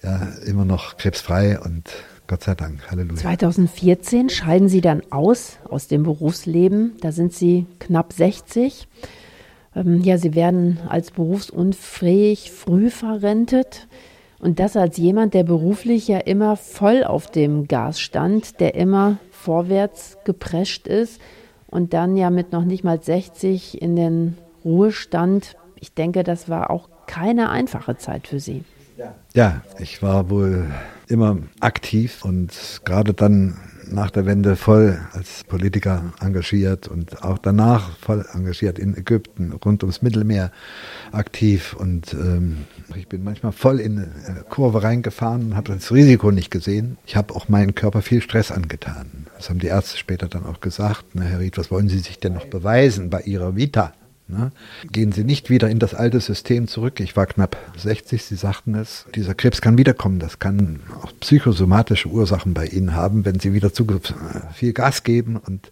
ja, 0.03 0.29
immer 0.45 0.65
noch 0.65 0.97
krebsfrei 0.97 1.59
und 1.59 1.91
Gott 2.31 2.43
sei 2.43 2.55
Dank, 2.55 2.89
Halleluja. 2.89 3.17
2014 3.17 4.29
scheiden 4.29 4.69
Sie 4.69 4.79
dann 4.79 5.03
aus 5.09 5.57
aus 5.69 5.89
dem 5.89 6.03
Berufsleben. 6.03 6.93
Da 7.01 7.11
sind 7.11 7.33
Sie 7.33 7.65
knapp 7.79 8.13
60. 8.13 8.87
Ähm, 9.75 10.01
ja, 10.01 10.17
Sie 10.17 10.33
werden 10.33 10.79
als 10.87 11.11
berufsunfähig 11.11 12.51
früh 12.51 12.89
verrentet. 12.89 13.87
Und 14.41 14.59
das 14.59 14.75
als 14.75 14.97
jemand, 14.97 15.35
der 15.35 15.43
beruflich 15.43 16.07
ja 16.07 16.17
immer 16.17 16.57
voll 16.57 17.03
auf 17.03 17.29
dem 17.29 17.67
Gas 17.67 18.01
stand, 18.01 18.59
der 18.59 18.73
immer 18.73 19.17
vorwärts 19.29 20.17
geprescht 20.25 20.87
ist 20.87 21.21
und 21.67 21.93
dann 21.93 22.17
ja 22.17 22.31
mit 22.31 22.51
noch 22.51 22.65
nicht 22.65 22.83
mal 22.83 23.01
60 23.01 23.79
in 23.79 23.95
den 23.95 24.37
Ruhestand. 24.65 25.55
Ich 25.75 25.93
denke, 25.93 26.23
das 26.23 26.49
war 26.49 26.71
auch 26.71 26.89
keine 27.05 27.49
einfache 27.49 27.97
Zeit 27.97 28.27
für 28.27 28.39
Sie. 28.39 28.63
Ja, 29.33 29.61
ich 29.79 30.01
war 30.01 30.31
wohl 30.31 30.65
immer 31.07 31.37
aktiv 31.59 32.25
und 32.25 32.81
gerade 32.83 33.13
dann 33.13 33.57
nach 33.91 34.11
der 34.11 34.25
Wende 34.25 34.55
voll 34.55 34.99
als 35.13 35.43
Politiker 35.43 36.13
engagiert 36.19 36.87
und 36.87 37.23
auch 37.23 37.37
danach 37.37 37.97
voll 37.97 38.25
engagiert 38.33 38.79
in 38.79 38.95
Ägypten, 38.95 39.53
rund 39.53 39.83
ums 39.83 40.01
Mittelmeer 40.01 40.51
aktiv. 41.11 41.73
Und 41.73 42.13
ähm, 42.13 42.65
ich 42.95 43.07
bin 43.07 43.23
manchmal 43.23 43.51
voll 43.51 43.79
in 43.79 43.99
eine 43.99 44.43
Kurve 44.49 44.83
reingefahren 44.83 45.47
und 45.47 45.55
habe 45.55 45.73
das 45.73 45.91
Risiko 45.91 46.31
nicht 46.31 46.51
gesehen. 46.51 46.97
Ich 47.05 47.15
habe 47.15 47.35
auch 47.35 47.49
meinen 47.49 47.75
Körper 47.75 48.01
viel 48.01 48.21
Stress 48.21 48.51
angetan. 48.51 49.27
Das 49.37 49.49
haben 49.49 49.59
die 49.59 49.67
Ärzte 49.67 49.97
später 49.97 50.27
dann 50.27 50.45
auch 50.45 50.61
gesagt. 50.61 51.05
Na, 51.13 51.23
Herr 51.23 51.39
Ried, 51.39 51.57
was 51.57 51.71
wollen 51.71 51.89
Sie 51.89 51.99
sich 51.99 52.19
denn 52.19 52.33
noch 52.33 52.45
beweisen 52.45 53.09
bei 53.09 53.21
Ihrer 53.21 53.55
Vita? 53.55 53.93
Ne? 54.31 54.51
Gehen 54.91 55.11
Sie 55.11 55.23
nicht 55.23 55.49
wieder 55.49 55.69
in 55.69 55.79
das 55.79 55.93
alte 55.93 56.19
System 56.19 56.67
zurück. 56.67 56.99
Ich 56.99 57.15
war 57.15 57.25
knapp 57.25 57.57
60, 57.77 58.23
Sie 58.23 58.35
sagten 58.35 58.75
es. 58.75 59.05
Dieser 59.13 59.35
Krebs 59.35 59.61
kann 59.61 59.77
wiederkommen. 59.77 60.19
Das 60.19 60.39
kann 60.39 60.79
auch 61.01 61.11
psychosomatische 61.19 62.09
Ursachen 62.09 62.53
bei 62.53 62.65
Ihnen 62.65 62.95
haben, 62.95 63.25
wenn 63.25 63.39
Sie 63.39 63.53
wieder 63.53 63.73
zu 63.73 63.85
viel 64.53 64.73
Gas 64.73 65.03
geben 65.03 65.35
und 65.35 65.69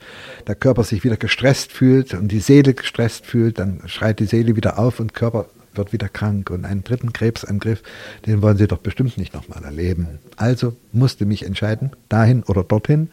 der 0.48 0.56
Körper 0.56 0.84
sich 0.84 1.04
wieder 1.04 1.17
gestresst 1.17 1.72
fühlt 1.72 2.13
und 2.13 2.30
die 2.30 2.39
Seele 2.39 2.74
gestresst 2.74 3.26
fühlt, 3.26 3.60
dann 3.60 3.82
schreit 3.86 4.19
die 4.19 4.26
Seele 4.26 4.56
wieder 4.56 4.78
auf 4.78 5.00
und 5.00 5.13
Körper 5.13 5.45
wird 5.73 5.93
wieder 5.93 6.10
krank 6.10 6.49
und 6.49 6.65
einen 6.65 6.84
dritten 6.84 7.13
Krebsangriff, 7.13 7.84
den 8.25 8.41
wollen 8.41 8.58
Sie 8.58 8.67
doch 8.67 8.79
bestimmt 8.79 9.17
nicht 9.17 9.34
nochmal 9.34 9.63
erleben. 9.63 10.19
Also 10.38 10.73
musste 10.91 11.25
mich 11.25 11.45
entscheiden, 11.45 11.91
dahin 12.10 12.43
oder 12.43 12.63
dorthin 12.63 13.10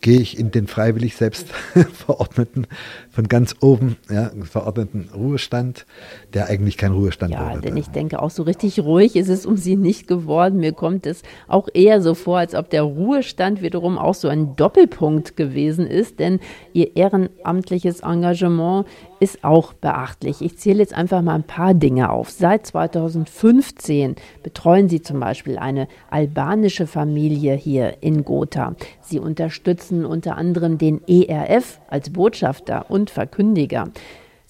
gehe 0.00 0.20
ich 0.20 0.38
in 0.38 0.50
den 0.50 0.66
freiwillig 0.66 1.16
selbst 1.16 1.48
verordneten, 1.92 2.66
von 3.10 3.28
ganz 3.28 3.54
oben 3.60 3.96
ja, 4.08 4.30
verordneten 4.44 5.10
Ruhestand, 5.14 5.86
der 6.32 6.46
eigentlich 6.46 6.76
kein 6.76 6.92
Ruhestand 6.92 7.32
ja, 7.32 7.50
wurde. 7.50 7.60
denn 7.60 7.76
ich 7.76 7.88
denke 7.88 8.22
auch 8.22 8.30
so 8.30 8.44
richtig 8.44 8.80
ruhig 8.80 9.16
ist 9.16 9.28
es 9.28 9.44
um 9.44 9.56
Sie 9.56 9.76
nicht 9.76 10.06
geworden. 10.06 10.58
Mir 10.58 10.72
kommt 10.72 11.06
es 11.06 11.22
auch 11.48 11.68
eher 11.72 12.00
so 12.00 12.14
vor, 12.14 12.38
als 12.38 12.54
ob 12.54 12.70
der 12.70 12.82
Ruhestand 12.82 13.62
wiederum 13.62 13.98
auch 13.98 14.14
so 14.14 14.28
ein 14.28 14.56
Doppelpunkt 14.56 15.36
gewesen 15.36 15.86
ist, 15.86 16.18
denn 16.18 16.40
Ihr 16.72 16.96
ehrenamtliches 16.96 18.00
Engagement 18.00 18.86
ist 19.20 19.44
auch 19.44 19.74
beachtlich. 19.74 20.40
Ich 20.40 20.56
zähle 20.56 20.78
jetzt 20.78 20.94
einfach 20.94 21.20
mal 21.20 21.34
ein 21.34 21.42
paar 21.42 21.74
Dinge 21.80 22.10
auf. 22.10 22.30
Seit 22.30 22.66
2015 22.66 24.14
betreuen 24.42 24.88
Sie 24.88 25.02
zum 25.02 25.18
Beispiel 25.18 25.58
eine 25.58 25.88
albanische 26.10 26.86
Familie 26.86 27.54
hier 27.54 27.96
in 28.02 28.24
Gotha. 28.24 28.76
Sie 29.00 29.18
unterstützen 29.18 30.04
unter 30.04 30.36
anderem 30.36 30.78
den 30.78 31.00
ERF 31.08 31.80
als 31.88 32.10
Botschafter 32.10 32.86
und 32.88 33.10
Verkündiger. 33.10 33.88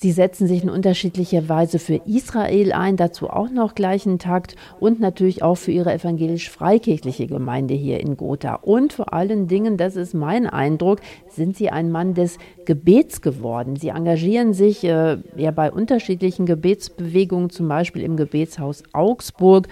Sie 0.02 0.12
setzen 0.12 0.46
sich 0.46 0.62
in 0.62 0.70
unterschiedlicher 0.70 1.50
Weise 1.50 1.78
für 1.78 2.00
Israel 2.06 2.72
ein, 2.72 2.96
dazu 2.96 3.28
auch 3.28 3.50
noch 3.50 3.74
gleichen 3.74 4.18
Takt 4.18 4.56
und 4.78 4.98
natürlich 4.98 5.42
auch 5.42 5.56
für 5.56 5.72
ihre 5.72 5.92
evangelisch-freikirchliche 5.92 7.26
Gemeinde 7.26 7.74
hier 7.74 8.00
in 8.00 8.16
Gotha. 8.16 8.54
Und 8.54 8.94
vor 8.94 9.12
allen 9.12 9.46
Dingen, 9.46 9.76
das 9.76 9.96
ist 9.96 10.14
mein 10.14 10.46
Eindruck, 10.46 11.00
sind 11.28 11.54
Sie 11.54 11.68
ein 11.68 11.90
Mann 11.90 12.14
des 12.14 12.38
Gebets 12.64 13.20
geworden. 13.20 13.76
Sie 13.76 13.88
engagieren 13.88 14.54
sich 14.54 14.84
äh, 14.84 15.18
ja 15.36 15.50
bei 15.50 15.70
unterschiedlichen 15.70 16.46
Gebetsbewegungen, 16.46 17.50
zum 17.50 17.68
Beispiel 17.68 18.00
im 18.00 18.16
Gebetshaus 18.16 18.84
Augsburg 18.94 19.68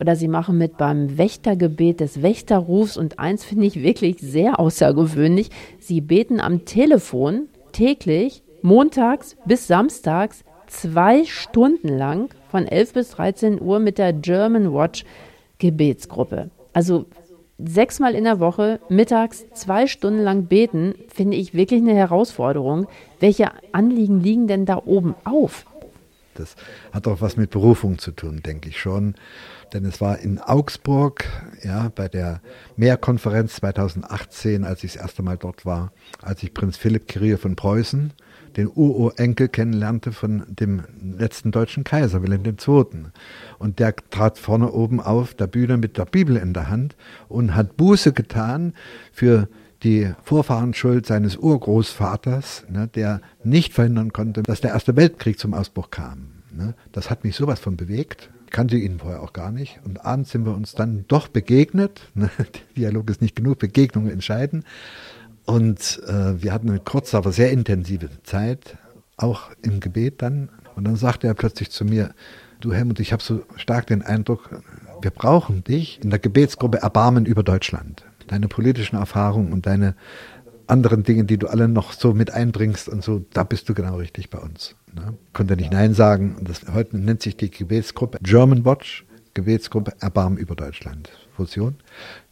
oder 0.00 0.16
sie 0.16 0.28
machen 0.28 0.56
mit 0.56 0.78
beim 0.78 1.18
Wächtergebet 1.18 2.00
des 2.00 2.22
Wächterrufs 2.22 2.96
und 2.96 3.18
eins 3.18 3.44
finde 3.44 3.66
ich 3.66 3.82
wirklich 3.82 4.20
sehr 4.20 4.58
außergewöhnlich. 4.58 5.50
Sie 5.80 6.00
beten 6.00 6.40
am 6.40 6.64
Telefon 6.64 7.48
täglich 7.72 8.42
montags 8.66 9.36
bis 9.44 9.68
samstags 9.68 10.42
zwei 10.66 11.24
Stunden 11.24 11.86
lang 11.86 12.34
von 12.50 12.66
11 12.66 12.92
bis 12.94 13.10
13 13.10 13.60
Uhr 13.60 13.78
mit 13.78 13.96
der 13.96 14.12
German 14.12 14.74
Watch 14.74 15.04
Gebetsgruppe. 15.58 16.50
Also 16.72 17.06
sechsmal 17.58 18.16
in 18.16 18.24
der 18.24 18.40
Woche 18.40 18.80
mittags 18.88 19.46
zwei 19.54 19.86
Stunden 19.86 20.20
lang 20.20 20.46
beten, 20.46 20.96
finde 21.06 21.36
ich 21.36 21.54
wirklich 21.54 21.80
eine 21.80 21.94
Herausforderung. 21.94 22.88
Welche 23.20 23.52
Anliegen 23.70 24.20
liegen 24.20 24.48
denn 24.48 24.66
da 24.66 24.82
oben 24.84 25.14
auf? 25.22 25.64
Das 26.34 26.56
hat 26.92 27.06
auch 27.06 27.20
was 27.20 27.36
mit 27.36 27.50
Berufung 27.50 27.98
zu 27.98 28.10
tun, 28.10 28.42
denke 28.44 28.68
ich 28.68 28.80
schon. 28.80 29.14
Denn 29.72 29.84
es 29.84 30.00
war 30.00 30.18
in 30.18 30.40
Augsburg, 30.40 31.24
ja, 31.62 31.92
bei 31.94 32.08
der 32.08 32.40
Mehrkonferenz 32.76 33.54
2018, 33.54 34.64
als 34.64 34.82
ich 34.82 34.94
das 34.94 35.02
erste 35.02 35.22
Mal 35.22 35.38
dort 35.38 35.64
war, 35.64 35.92
als 36.20 36.42
ich 36.42 36.52
Prinz 36.52 36.76
Philipp 36.76 37.06
Kyrie 37.06 37.36
von 37.36 37.54
Preußen, 37.54 38.12
den 38.56 38.70
Urenkel 38.74 39.48
kennenlernte 39.48 40.12
von 40.12 40.44
dem 40.48 40.82
letzten 41.18 41.50
deutschen 41.50 41.84
Kaiser, 41.84 42.22
Wilhelm 42.22 42.44
II. 42.44 42.84
Und 43.58 43.78
der 43.78 43.94
trat 44.10 44.38
vorne 44.38 44.72
oben 44.72 45.00
auf 45.00 45.34
der 45.34 45.46
Bühne 45.46 45.76
mit 45.76 45.98
der 45.98 46.06
Bibel 46.06 46.36
in 46.36 46.54
der 46.54 46.68
Hand 46.68 46.96
und 47.28 47.54
hat 47.54 47.76
Buße 47.76 48.12
getan 48.12 48.74
für 49.12 49.48
die 49.82 50.12
Vorfahrenschuld 50.22 51.06
seines 51.06 51.36
Urgroßvaters, 51.36 52.64
ne, 52.70 52.88
der 52.88 53.20
nicht 53.44 53.74
verhindern 53.74 54.12
konnte, 54.12 54.42
dass 54.42 54.62
der 54.62 54.70
Erste 54.70 54.96
Weltkrieg 54.96 55.38
zum 55.38 55.52
Ausbruch 55.52 55.90
kam. 55.90 56.28
Ne. 56.50 56.74
Das 56.92 57.10
hat 57.10 57.24
mich 57.24 57.36
sowas 57.36 57.60
von 57.60 57.76
bewegt 57.76 58.30
kannte 58.50 58.76
ihn 58.76 58.98
vorher 58.98 59.22
auch 59.22 59.34
gar 59.34 59.52
nicht. 59.52 59.80
Und 59.84 60.04
abends 60.06 60.30
sind 60.30 60.46
wir 60.46 60.54
uns 60.54 60.72
dann 60.72 61.04
doch 61.08 61.28
begegnet. 61.28 62.08
Ne? 62.14 62.30
Dialog 62.76 63.10
ist 63.10 63.20
nicht 63.20 63.36
genug, 63.36 63.58
Begegnungen 63.58 64.10
entscheiden. 64.10 64.64
Und 65.46 66.02
äh, 66.06 66.42
wir 66.42 66.52
hatten 66.52 66.68
eine 66.68 66.80
kurze, 66.80 67.16
aber 67.16 67.32
sehr 67.32 67.52
intensive 67.52 68.10
Zeit, 68.24 68.76
auch 69.16 69.50
im 69.62 69.80
Gebet 69.80 70.20
dann. 70.20 70.50
Und 70.74 70.84
dann 70.84 70.96
sagte 70.96 71.26
er 71.26 71.34
plötzlich 71.34 71.70
zu 71.70 71.84
mir, 71.84 72.14
du 72.60 72.72
Helmut, 72.72 73.00
ich 73.00 73.12
habe 73.12 73.22
so 73.22 73.42
stark 73.56 73.86
den 73.86 74.02
Eindruck, 74.02 74.62
wir 75.00 75.10
brauchen 75.10 75.62
dich 75.62 76.02
in 76.02 76.10
der 76.10 76.18
Gebetsgruppe 76.18 76.78
Erbarmen 76.78 77.26
über 77.26 77.42
Deutschland. 77.42 78.04
Deine 78.26 78.48
politischen 78.48 78.96
Erfahrungen 78.96 79.52
und 79.52 79.66
deine 79.66 79.94
anderen 80.66 81.04
Dinge, 81.04 81.24
die 81.24 81.38
du 81.38 81.46
alle 81.46 81.68
noch 81.68 81.92
so 81.92 82.12
mit 82.12 82.32
einbringst 82.32 82.88
und 82.88 83.04
so, 83.04 83.24
da 83.32 83.44
bist 83.44 83.68
du 83.68 83.74
genau 83.74 83.96
richtig 83.98 84.30
bei 84.30 84.38
uns. 84.38 84.74
Ne? 84.94 85.14
Konnte 85.32 85.56
nicht 85.56 85.72
Nein 85.72 85.94
sagen. 85.94 86.36
Das, 86.42 86.62
heute 86.72 86.96
nennt 86.96 87.22
sich 87.22 87.36
die 87.36 87.50
Gebetsgruppe 87.50 88.18
German 88.22 88.64
Watch, 88.64 89.06
Gebetsgruppe 89.34 89.92
Erbarmen 90.00 90.38
über 90.38 90.56
Deutschland. 90.56 91.10
Fusion. 91.36 91.76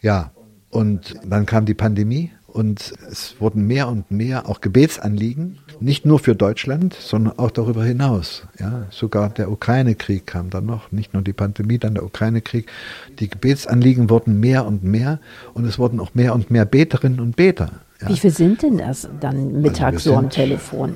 Ja, 0.00 0.32
und 0.70 1.14
dann 1.24 1.46
kam 1.46 1.66
die 1.66 1.74
Pandemie 1.74 2.32
und 2.54 2.94
es 3.10 3.34
wurden 3.40 3.66
mehr 3.66 3.88
und 3.88 4.12
mehr 4.12 4.48
auch 4.48 4.60
Gebetsanliegen, 4.60 5.58
nicht 5.80 6.06
nur 6.06 6.20
für 6.20 6.36
Deutschland, 6.36 6.94
sondern 6.94 7.36
auch 7.36 7.50
darüber 7.50 7.84
hinaus. 7.84 8.46
Ja, 8.60 8.86
sogar 8.90 9.30
der 9.30 9.50
Ukraine-Krieg 9.50 10.24
kam 10.24 10.50
dann 10.50 10.64
noch, 10.64 10.92
nicht 10.92 11.14
nur 11.14 11.22
die 11.22 11.32
Pandemie, 11.32 11.78
dann 11.78 11.94
der 11.94 12.04
Ukraine-Krieg. 12.04 12.70
Die 13.18 13.28
Gebetsanliegen 13.28 14.08
wurden 14.08 14.38
mehr 14.38 14.66
und 14.66 14.84
mehr 14.84 15.18
und 15.52 15.64
es 15.64 15.80
wurden 15.80 15.98
auch 15.98 16.14
mehr 16.14 16.32
und 16.32 16.52
mehr 16.52 16.64
Beterinnen 16.64 17.18
und 17.18 17.34
Beter. 17.34 17.70
Ja. 18.00 18.08
Wie 18.08 18.16
viel 18.16 18.30
sind 18.30 18.62
denn 18.62 18.78
das 18.78 19.08
dann 19.18 19.60
mittags 19.60 19.96
also 19.96 20.10
so 20.10 20.16
am 20.16 20.30
Telefon? 20.30 20.94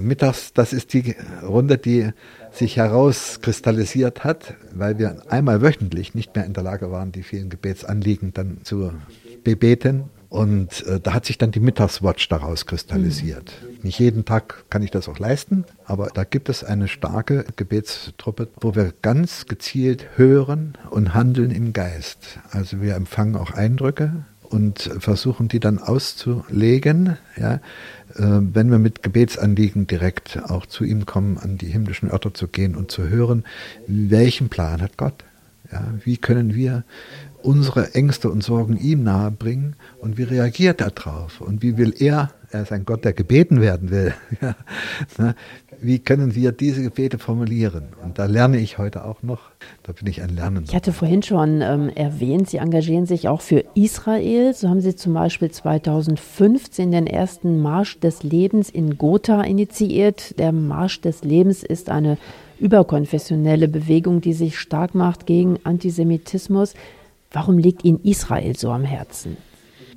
Mittags, 0.00 0.54
das 0.54 0.72
ist 0.72 0.94
die 0.94 1.14
Runde, 1.46 1.76
die 1.76 2.08
sich 2.50 2.78
herauskristallisiert 2.78 4.24
hat, 4.24 4.54
weil 4.72 4.98
wir 4.98 5.16
einmal 5.28 5.60
wöchentlich 5.60 6.14
nicht 6.14 6.34
mehr 6.34 6.46
in 6.46 6.54
der 6.54 6.62
Lage 6.62 6.90
waren, 6.90 7.12
die 7.12 7.22
vielen 7.22 7.50
Gebetsanliegen 7.50 8.32
dann 8.32 8.58
zu 8.62 8.90
bebeten. 9.44 10.04
Und 10.34 10.84
äh, 10.88 10.98
da 10.98 11.14
hat 11.14 11.26
sich 11.26 11.38
dann 11.38 11.52
die 11.52 11.60
Mittagswatch 11.60 12.28
daraus 12.28 12.66
kristallisiert. 12.66 13.52
Mhm. 13.62 13.78
Nicht 13.84 14.00
jeden 14.00 14.24
Tag 14.24 14.64
kann 14.68 14.82
ich 14.82 14.90
das 14.90 15.08
auch 15.08 15.20
leisten, 15.20 15.64
aber 15.84 16.08
da 16.12 16.24
gibt 16.24 16.48
es 16.48 16.64
eine 16.64 16.88
starke 16.88 17.44
Gebetstruppe, 17.54 18.48
wo 18.60 18.74
wir 18.74 18.92
ganz 19.00 19.46
gezielt 19.46 20.06
hören 20.16 20.76
und 20.90 21.14
handeln 21.14 21.52
im 21.52 21.72
Geist. 21.72 22.40
Also 22.50 22.82
wir 22.82 22.96
empfangen 22.96 23.36
auch 23.36 23.52
Eindrücke, 23.52 24.24
und 24.50 24.90
versuchen 25.00 25.48
die 25.48 25.58
dann 25.58 25.78
auszulegen, 25.78 27.16
ja, 27.36 27.54
äh, 27.54 27.60
wenn 28.18 28.70
wir 28.70 28.78
mit 28.78 29.02
Gebetsanliegen 29.02 29.86
direkt 29.88 30.38
auch 30.44 30.66
zu 30.66 30.84
ihm 30.84 31.06
kommen, 31.06 31.38
an 31.38 31.58
die 31.58 31.66
himmlischen 31.66 32.10
Örter 32.10 32.34
zu 32.34 32.46
gehen 32.46 32.76
und 32.76 32.90
zu 32.90 33.08
hören, 33.08 33.44
welchen 33.86 34.50
Plan 34.50 34.80
hat 34.80 34.96
Gott? 34.96 35.24
Ja, 35.72 35.82
wie 36.04 36.18
können 36.18 36.54
wir 36.54 36.84
unsere 37.44 37.94
Ängste 37.94 38.30
und 38.30 38.42
Sorgen 38.42 38.76
ihm 38.78 39.02
nahebringen 39.04 39.76
und 40.00 40.16
wie 40.16 40.22
reagiert 40.22 40.80
er 40.80 40.90
drauf 40.90 41.40
und 41.40 41.62
wie 41.62 41.76
will 41.76 41.94
er, 41.98 42.30
er 42.50 42.62
ist 42.62 42.72
ein 42.72 42.84
Gott, 42.84 43.04
der 43.04 43.12
gebeten 43.12 43.60
werden 43.60 43.90
will, 43.90 44.14
ne? 45.18 45.34
wie 45.80 45.98
können 45.98 46.34
wir 46.34 46.52
diese 46.52 46.82
Gebete 46.82 47.18
formulieren? 47.18 47.88
Und 48.02 48.18
da 48.18 48.24
lerne 48.24 48.58
ich 48.58 48.78
heute 48.78 49.04
auch 49.04 49.22
noch, 49.22 49.40
da 49.82 49.92
bin 49.92 50.06
ich 50.06 50.22
ein 50.22 50.30
Lernender. 50.30 50.68
Ich 50.68 50.74
hatte 50.74 50.92
vorhin 50.92 51.22
schon 51.22 51.60
ähm, 51.60 51.90
erwähnt, 51.90 52.48
Sie 52.48 52.56
engagieren 52.56 53.06
sich 53.06 53.28
auch 53.28 53.42
für 53.42 53.64
Israel. 53.74 54.54
So 54.54 54.68
haben 54.68 54.80
Sie 54.80 54.96
zum 54.96 55.12
Beispiel 55.12 55.50
2015 55.50 56.90
den 56.90 57.06
ersten 57.06 57.60
Marsch 57.60 58.00
des 58.00 58.22
Lebens 58.22 58.70
in 58.70 58.96
Gotha 58.96 59.42
initiiert. 59.42 60.38
Der 60.38 60.52
Marsch 60.52 61.00
des 61.02 61.24
Lebens 61.24 61.62
ist 61.62 61.90
eine 61.90 62.16
überkonfessionelle 62.58 63.68
Bewegung, 63.68 64.20
die 64.20 64.32
sich 64.32 64.58
stark 64.58 64.94
macht 64.94 65.26
gegen 65.26 65.58
Antisemitismus. 65.64 66.74
Warum 67.34 67.58
liegt 67.58 67.84
Ihnen 67.84 67.98
Israel 68.04 68.56
so 68.56 68.70
am 68.70 68.84
Herzen? 68.84 69.36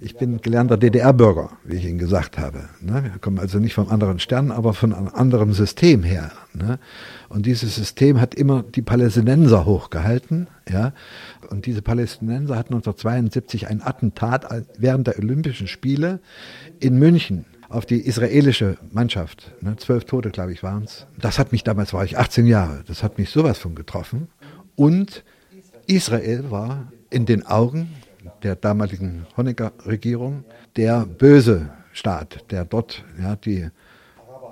Ich 0.01 0.15
bin 0.15 0.41
gelernter 0.41 0.75
DDR-Bürger, 0.75 1.51
wie 1.63 1.75
ich 1.75 1.85
Ihnen 1.85 1.99
gesagt 1.99 2.39
habe. 2.39 2.69
Ne? 2.81 3.03
Wir 3.03 3.19
kommen 3.19 3.37
also 3.37 3.59
nicht 3.59 3.75
vom 3.75 3.89
anderen 3.89 4.19
Stern, 4.19 4.51
aber 4.51 4.73
von 4.73 4.91
einem 4.91 5.07
anderen 5.07 5.53
System 5.53 6.01
her. 6.01 6.31
Ne? 6.53 6.79
Und 7.29 7.45
dieses 7.45 7.75
System 7.75 8.19
hat 8.19 8.33
immer 8.33 8.63
die 8.63 8.81
Palästinenser 8.81 9.65
hochgehalten. 9.65 10.47
Und 11.49 11.67
diese 11.67 11.83
Palästinenser 11.83 12.55
hatten 12.55 12.73
1972 12.73 13.67
ein 13.67 13.83
Attentat 13.83 14.47
während 14.77 15.05
der 15.05 15.19
Olympischen 15.19 15.67
Spiele 15.67 16.19
in 16.79 16.97
München 16.97 17.45
auf 17.69 17.85
die 17.85 17.99
israelische 17.99 18.77
Mannschaft. 18.91 19.51
Ne? 19.61 19.75
Zwölf 19.77 20.05
Tote, 20.05 20.31
glaube 20.31 20.53
ich, 20.53 20.63
waren 20.63 20.85
es. 20.85 21.05
Das 21.19 21.37
hat 21.37 21.51
mich 21.51 21.63
damals, 21.63 21.93
war 21.93 22.03
ich 22.03 22.17
18 22.17 22.47
Jahre, 22.47 22.83
das 22.87 23.03
hat 23.03 23.19
mich 23.19 23.29
sowas 23.29 23.59
von 23.59 23.75
getroffen. 23.75 24.27
Und 24.75 25.23
Israel 25.85 26.49
war 26.49 26.91
in 27.09 27.25
den 27.25 27.45
Augen 27.45 27.89
der 28.43 28.55
damaligen 28.55 29.25
Honecker-Regierung 29.35 30.43
der 30.75 31.05
böse 31.05 31.69
Staat, 31.93 32.45
der 32.51 32.65
dort 32.65 33.03
ja, 33.19 33.35
die 33.35 33.69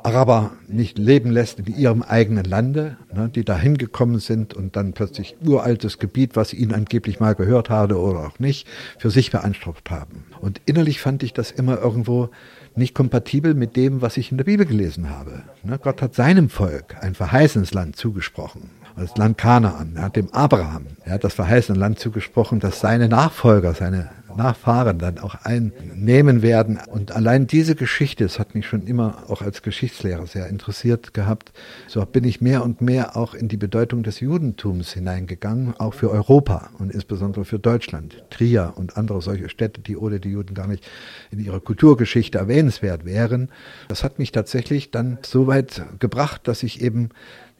Araber 0.05 0.51
nicht 0.67 0.99
leben 0.99 1.31
lässt 1.31 1.59
in 1.59 1.75
ihrem 1.75 2.03
eigenen 2.03 2.45
Lande, 2.45 2.97
ne, 3.11 3.27
die 3.27 3.43
da 3.43 3.57
hingekommen 3.57 4.19
sind 4.19 4.53
und 4.53 4.75
dann 4.75 4.93
plötzlich 4.93 5.35
uraltes 5.43 5.97
Gebiet, 5.97 6.35
was 6.35 6.53
ihnen 6.53 6.73
angeblich 6.73 7.19
mal 7.19 7.33
gehört 7.33 7.71
hatte 7.71 7.99
oder 7.99 8.27
auch 8.27 8.37
nicht, 8.37 8.67
für 8.99 9.09
sich 9.09 9.31
beansprucht 9.31 9.89
haben. 9.89 10.25
Und 10.41 10.61
innerlich 10.67 11.01
fand 11.01 11.23
ich 11.23 11.33
das 11.33 11.49
immer 11.49 11.79
irgendwo 11.79 12.29
nicht 12.75 12.93
kompatibel 12.93 13.55
mit 13.55 13.75
dem, 13.75 14.03
was 14.03 14.17
ich 14.17 14.29
in 14.29 14.37
der 14.37 14.45
Bibel 14.45 14.67
gelesen 14.67 15.09
habe. 15.09 15.41
Ne, 15.63 15.79
Gott 15.79 16.03
hat 16.03 16.13
seinem 16.13 16.49
Volk 16.49 16.95
ein 17.01 17.15
verheißenes 17.15 17.73
Land 17.73 17.95
zugesprochen 17.95 18.69
das 18.97 19.17
Land 19.17 19.37
Kanaan. 19.37 19.93
Er 19.95 20.03
hat 20.03 20.15
dem 20.15 20.33
Abraham, 20.33 20.87
er 21.03 21.13
hat 21.13 21.23
das 21.23 21.33
verheißene 21.33 21.77
Land 21.77 21.99
zugesprochen, 21.99 22.59
dass 22.59 22.79
seine 22.79 23.09
Nachfolger, 23.09 23.73
seine 23.73 24.09
Nachfahren 24.35 24.99
dann 24.99 25.17
auch 25.19 25.35
einnehmen 25.43 26.41
werden. 26.41 26.79
Und 26.87 27.11
allein 27.11 27.47
diese 27.47 27.75
Geschichte, 27.75 28.25
das 28.25 28.39
hat 28.39 28.55
mich 28.55 28.65
schon 28.65 28.85
immer 28.85 29.23
auch 29.27 29.41
als 29.41 29.61
Geschichtslehrer 29.61 30.27
sehr 30.27 30.47
interessiert 30.47 31.13
gehabt, 31.13 31.51
so 31.87 32.05
bin 32.05 32.23
ich 32.23 32.41
mehr 32.41 32.63
und 32.63 32.81
mehr 32.81 33.15
auch 33.15 33.33
in 33.33 33.47
die 33.47 33.57
Bedeutung 33.57 34.03
des 34.03 34.19
Judentums 34.19 34.91
hineingegangen, 34.93 35.73
auch 35.79 35.93
für 35.93 36.11
Europa 36.11 36.69
und 36.77 36.91
insbesondere 36.91 37.45
für 37.45 37.59
Deutschland. 37.59 38.23
Trier 38.29 38.73
und 38.75 38.97
andere 38.97 39.21
solche 39.21 39.49
Städte, 39.49 39.81
die 39.81 39.97
ohne 39.97 40.19
die 40.19 40.31
Juden 40.31 40.53
gar 40.53 40.67
nicht 40.67 40.85
in 41.31 41.39
ihrer 41.39 41.59
Kulturgeschichte 41.59 42.37
erwähnenswert 42.37 43.05
wären. 43.05 43.49
Das 43.87 44.03
hat 44.03 44.19
mich 44.19 44.31
tatsächlich 44.31 44.91
dann 44.91 45.17
so 45.21 45.47
weit 45.47 45.83
gebracht, 45.99 46.47
dass 46.47 46.63
ich 46.63 46.81
eben 46.81 47.09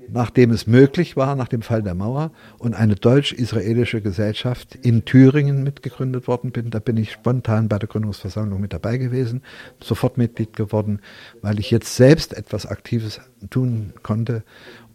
nachdem 0.10 0.52
es 0.52 0.68
möglich 0.68 1.16
war, 1.16 1.36
nach 1.36 1.48
dem 1.48 1.62
Fall 1.62 1.84
der 1.84 1.96
Mauer, 1.96 2.32
und 2.58 2.74
eine 2.74 2.96
deutsch-israelische 2.96 4.02
Gesellschaft 4.02 4.76
in 4.76 5.06
Thüringen 5.06 5.64
mitgegründet 5.64 6.28
worden 6.28 6.52
bin. 6.52 6.70
Da 6.70 6.80
bin 6.80 6.98
ich 6.98 7.12
spontan 7.12 7.68
bei 7.68 7.80
der 7.80 7.88
Gründungsversammlung 7.88 8.62
mit 8.62 8.74
dabei 8.74 8.98
gewesen, 8.98 9.42
sofort 9.82 10.18
Mitglied 10.18 10.56
geworden, 10.56 11.00
weil 11.42 11.60
ich 11.60 11.72
jetzt 11.72 11.96
selbst 11.96 12.36
etwas 12.36 12.66
Aktives 12.66 13.22
tun 13.50 13.94
konnte, 14.04 14.44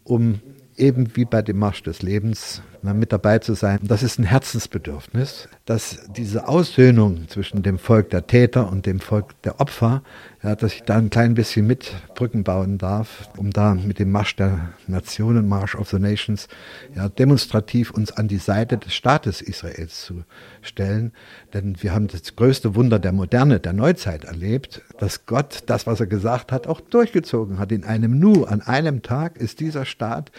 um 0.03 0.39
eben 0.77 1.15
wie 1.15 1.25
bei 1.25 1.41
dem 1.41 1.59
Marsch 1.59 1.83
des 1.83 2.01
Lebens 2.01 2.61
mit 2.83 3.11
dabei 3.11 3.39
zu 3.39 3.53
sein. 3.53 3.79
Das 3.83 4.03
ist 4.03 4.19
ein 4.19 4.23
Herzensbedürfnis, 4.23 5.47
dass 5.65 5.99
diese 6.15 6.47
Aussöhnung 6.47 7.27
zwischen 7.29 7.63
dem 7.63 7.77
Volk 7.77 8.09
der 8.09 8.27
Täter 8.27 8.69
und 8.69 8.85
dem 8.85 8.99
Volk 8.99 9.39
der 9.43 9.59
Opfer, 9.59 10.01
ja, 10.43 10.55
dass 10.55 10.73
ich 10.73 10.83
da 10.83 10.97
ein 10.97 11.11
klein 11.11 11.35
bisschen 11.35 11.67
mit 11.67 11.93
Brücken 12.15 12.43
bauen 12.43 12.79
darf, 12.79 13.29
um 13.37 13.51
da 13.51 13.75
mit 13.75 13.99
dem 13.99 14.11
Marsch 14.11 14.35
der 14.35 14.69
Nationen, 14.87 15.47
March 15.47 15.75
of 15.75 15.89
the 15.89 15.99
Nations, 15.99 16.47
ja, 16.95 17.07
demonstrativ 17.09 17.91
uns 17.91 18.11
an 18.11 18.27
die 18.27 18.37
Seite 18.37 18.77
des 18.77 18.93
Staates 18.93 19.41
Israels 19.41 20.03
zu 20.03 20.23
stellen. 20.61 21.11
Denn 21.53 21.75
wir 21.81 21.93
haben 21.93 22.07
das 22.07 22.35
größte 22.35 22.73
Wunder 22.75 22.97
der 22.97 23.11
Moderne, 23.11 23.59
der 23.59 23.73
Neuzeit 23.73 24.23
erlebt, 24.23 24.81
dass 24.97 25.27
Gott 25.27 25.63
das, 25.67 25.85
was 25.85 25.99
er 25.99 26.07
gesagt 26.07 26.51
hat, 26.51 26.65
auch 26.65 26.81
durchgezogen 26.81 27.59
hat. 27.59 27.71
In 27.71 27.83
einem 27.83 28.17
Nu, 28.19 28.45
an 28.45 28.61
einem 28.61 29.03
Tag 29.03 29.37
ist 29.37 29.59
dieser 29.59 29.85
Staat 29.85 30.31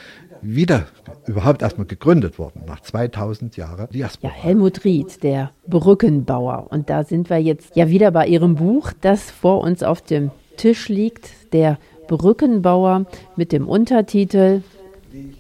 wieder 0.42 0.87
überhaupt 1.26 1.62
erstmal 1.62 1.87
gegründet 1.87 2.38
worden, 2.38 2.62
nach 2.66 2.81
2000 2.81 3.57
Jahren 3.57 3.88
Diaspora. 3.90 4.33
Ja, 4.33 4.42
Helmut 4.42 4.85
Ried, 4.85 5.22
der 5.22 5.52
Brückenbauer. 5.66 6.66
Und 6.70 6.90
da 6.90 7.05
sind 7.05 7.31
wir 7.31 7.38
jetzt 7.38 7.76
ja 7.76 7.88
wieder 7.88 8.11
bei 8.11 8.26
Ihrem 8.26 8.57
Buch, 8.57 8.92
das 9.00 9.31
vor 9.31 9.62
uns 9.62 9.83
auf 9.83 10.02
dem 10.02 10.31
Tisch 10.57 10.88
liegt, 10.88 11.52
der 11.52 11.78
Brückenbauer 12.09 13.07
mit 13.37 13.52
dem 13.52 13.68
Untertitel 13.68 14.62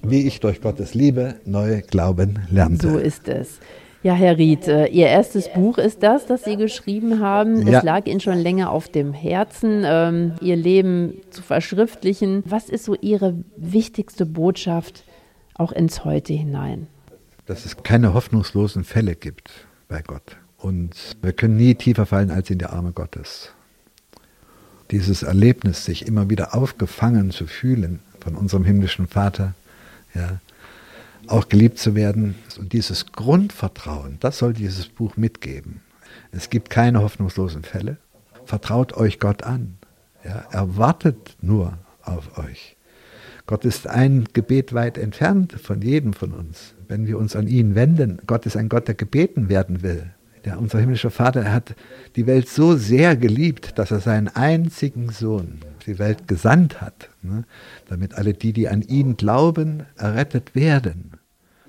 Wie 0.02 0.26
ich 0.26 0.40
durch 0.40 0.60
Gottes 0.60 0.94
Liebe 0.94 1.34
neu 1.44 1.82
glauben 1.82 2.40
lernte. 2.50 2.90
So 2.90 2.98
ist 2.98 3.28
es. 3.28 3.58
Ja, 4.02 4.14
Herr 4.14 4.36
Ried, 4.36 4.66
äh, 4.66 4.86
Ihr 4.86 5.06
erstes 5.06 5.48
Buch 5.48 5.78
ist 5.78 6.02
das, 6.02 6.26
das 6.26 6.44
Sie 6.44 6.56
geschrieben 6.56 7.20
haben. 7.20 7.66
Ja. 7.66 7.78
Es 7.78 7.84
lag 7.84 8.06
Ihnen 8.06 8.18
schon 8.18 8.38
länger 8.38 8.70
auf 8.70 8.88
dem 8.88 9.12
Herzen, 9.12 9.84
ähm, 9.84 10.34
Ihr 10.40 10.56
Leben 10.56 11.20
zu 11.30 11.42
verschriftlichen. 11.42 12.42
Was 12.44 12.68
ist 12.68 12.84
so 12.84 12.96
Ihre 13.00 13.36
wichtigste 13.56 14.26
Botschaft 14.26 15.04
auch 15.54 15.70
ins 15.70 16.04
Heute 16.04 16.32
hinein? 16.32 16.88
Dass 17.46 17.64
es 17.64 17.82
keine 17.84 18.12
hoffnungslosen 18.12 18.82
Fälle 18.82 19.14
gibt 19.14 19.50
bei 19.88 20.02
Gott. 20.02 20.36
Und 20.58 21.16
wir 21.22 21.32
können 21.32 21.56
nie 21.56 21.74
tiefer 21.76 22.06
fallen 22.06 22.30
als 22.30 22.50
in 22.50 22.58
die 22.58 22.66
Arme 22.66 22.92
Gottes. 22.92 23.52
Dieses 24.90 25.22
Erlebnis, 25.22 25.84
sich 25.84 26.06
immer 26.06 26.28
wieder 26.28 26.54
aufgefangen 26.54 27.30
zu 27.30 27.46
fühlen 27.46 28.00
von 28.20 28.34
unserem 28.34 28.64
himmlischen 28.64 29.06
Vater, 29.06 29.54
ja, 30.14 30.40
auch 31.28 31.48
geliebt 31.48 31.78
zu 31.78 31.94
werden. 31.94 32.34
Und 32.58 32.72
dieses 32.72 33.12
Grundvertrauen, 33.12 34.18
das 34.20 34.38
soll 34.38 34.52
dieses 34.52 34.88
Buch 34.88 35.16
mitgeben. 35.16 35.80
Es 36.30 36.50
gibt 36.50 36.70
keine 36.70 37.02
hoffnungslosen 37.02 37.62
Fälle. 37.62 37.98
Vertraut 38.44 38.94
euch 38.96 39.18
Gott 39.18 39.42
an. 39.44 39.78
Ja, 40.24 40.44
er 40.50 40.76
wartet 40.76 41.36
nur 41.40 41.78
auf 42.02 42.38
euch. 42.38 42.76
Gott 43.46 43.64
ist 43.64 43.86
ein 43.86 44.26
Gebet 44.32 44.72
weit 44.72 44.98
entfernt 44.98 45.52
von 45.60 45.82
jedem 45.82 46.12
von 46.12 46.32
uns, 46.32 46.74
wenn 46.88 47.06
wir 47.06 47.18
uns 47.18 47.34
an 47.34 47.48
ihn 47.48 47.74
wenden. 47.74 48.20
Gott 48.26 48.46
ist 48.46 48.56
ein 48.56 48.68
Gott, 48.68 48.86
der 48.88 48.94
gebeten 48.94 49.48
werden 49.48 49.82
will. 49.82 50.12
Der, 50.44 50.58
unser 50.58 50.80
himmlischer 50.80 51.10
Vater 51.10 51.42
er 51.42 51.52
hat 51.52 51.74
die 52.16 52.26
Welt 52.26 52.48
so 52.48 52.76
sehr 52.76 53.16
geliebt, 53.16 53.78
dass 53.78 53.90
er 53.90 54.00
seinen 54.00 54.28
einzigen 54.28 55.10
Sohn 55.10 55.60
die 55.84 55.98
Welt 55.98 56.28
gesandt 56.28 56.80
hat, 56.80 57.10
ne, 57.22 57.44
damit 57.88 58.14
alle 58.14 58.34
die, 58.34 58.52
die 58.52 58.68
an 58.68 58.82
ihn 58.82 59.16
glauben, 59.16 59.84
errettet 59.96 60.54
werden 60.54 61.12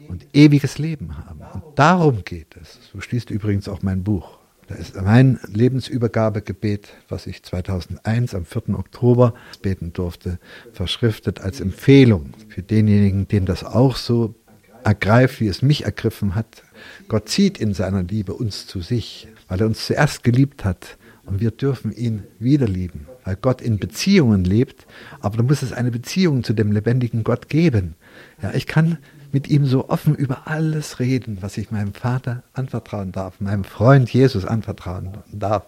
und 0.07 0.25
ewiges 0.33 0.77
Leben 0.77 1.17
haben. 1.17 1.41
Und 1.53 1.63
darum 1.75 2.23
geht 2.23 2.55
es. 2.61 2.79
So 2.91 3.01
schließt 3.01 3.29
übrigens 3.29 3.67
auch 3.67 3.81
mein 3.81 4.03
Buch. 4.03 4.37
Da 4.67 4.75
ist 4.75 4.95
mein 5.01 5.39
Lebensübergabegebet, 5.47 6.89
was 7.09 7.27
ich 7.27 7.43
2001 7.43 8.33
am 8.33 8.45
4. 8.45 8.69
Oktober 8.77 9.33
beten 9.61 9.91
durfte, 9.91 10.39
verschriftet 10.71 11.41
als 11.41 11.59
Empfehlung 11.59 12.33
für 12.47 12.63
denjenigen, 12.63 13.27
den 13.27 13.45
das 13.45 13.63
auch 13.63 13.97
so 13.97 14.35
ergreift, 14.83 15.41
wie 15.41 15.47
es 15.47 15.61
mich 15.61 15.83
ergriffen 15.85 16.35
hat. 16.35 16.63
Gott 17.07 17.29
zieht 17.29 17.57
in 17.59 17.73
seiner 17.73 18.03
Liebe 18.03 18.33
uns 18.33 18.67
zu 18.67 18.81
sich, 18.81 19.27
weil 19.47 19.59
er 19.59 19.67
uns 19.67 19.85
zuerst 19.85 20.23
geliebt 20.23 20.63
hat 20.63 20.97
und 21.25 21.39
wir 21.39 21.51
dürfen 21.51 21.91
ihn 21.91 22.23
wieder 22.39 22.67
lieben, 22.67 23.07
weil 23.23 23.35
Gott 23.35 23.61
in 23.61 23.79
Beziehungen 23.79 24.43
lebt, 24.43 24.85
aber 25.21 25.37
da 25.37 25.43
muss 25.43 25.61
es 25.61 25.73
eine 25.73 25.91
Beziehung 25.91 26.43
zu 26.43 26.53
dem 26.53 26.71
lebendigen 26.71 27.23
Gott 27.23 27.49
geben. 27.49 27.95
Ja, 28.41 28.53
ich 28.53 28.67
kann 28.67 28.97
mit 29.33 29.49
ihm 29.49 29.65
so 29.65 29.89
offen 29.89 30.13
über 30.13 30.47
alles 30.47 30.99
reden, 30.99 31.39
was 31.41 31.57
ich 31.57 31.71
meinem 31.71 31.93
Vater 31.93 32.43
anvertrauen 32.53 33.11
darf, 33.11 33.41
meinem 33.41 33.63
Freund 33.63 34.13
Jesus 34.13 34.45
anvertrauen 34.45 35.17
darf. 35.31 35.65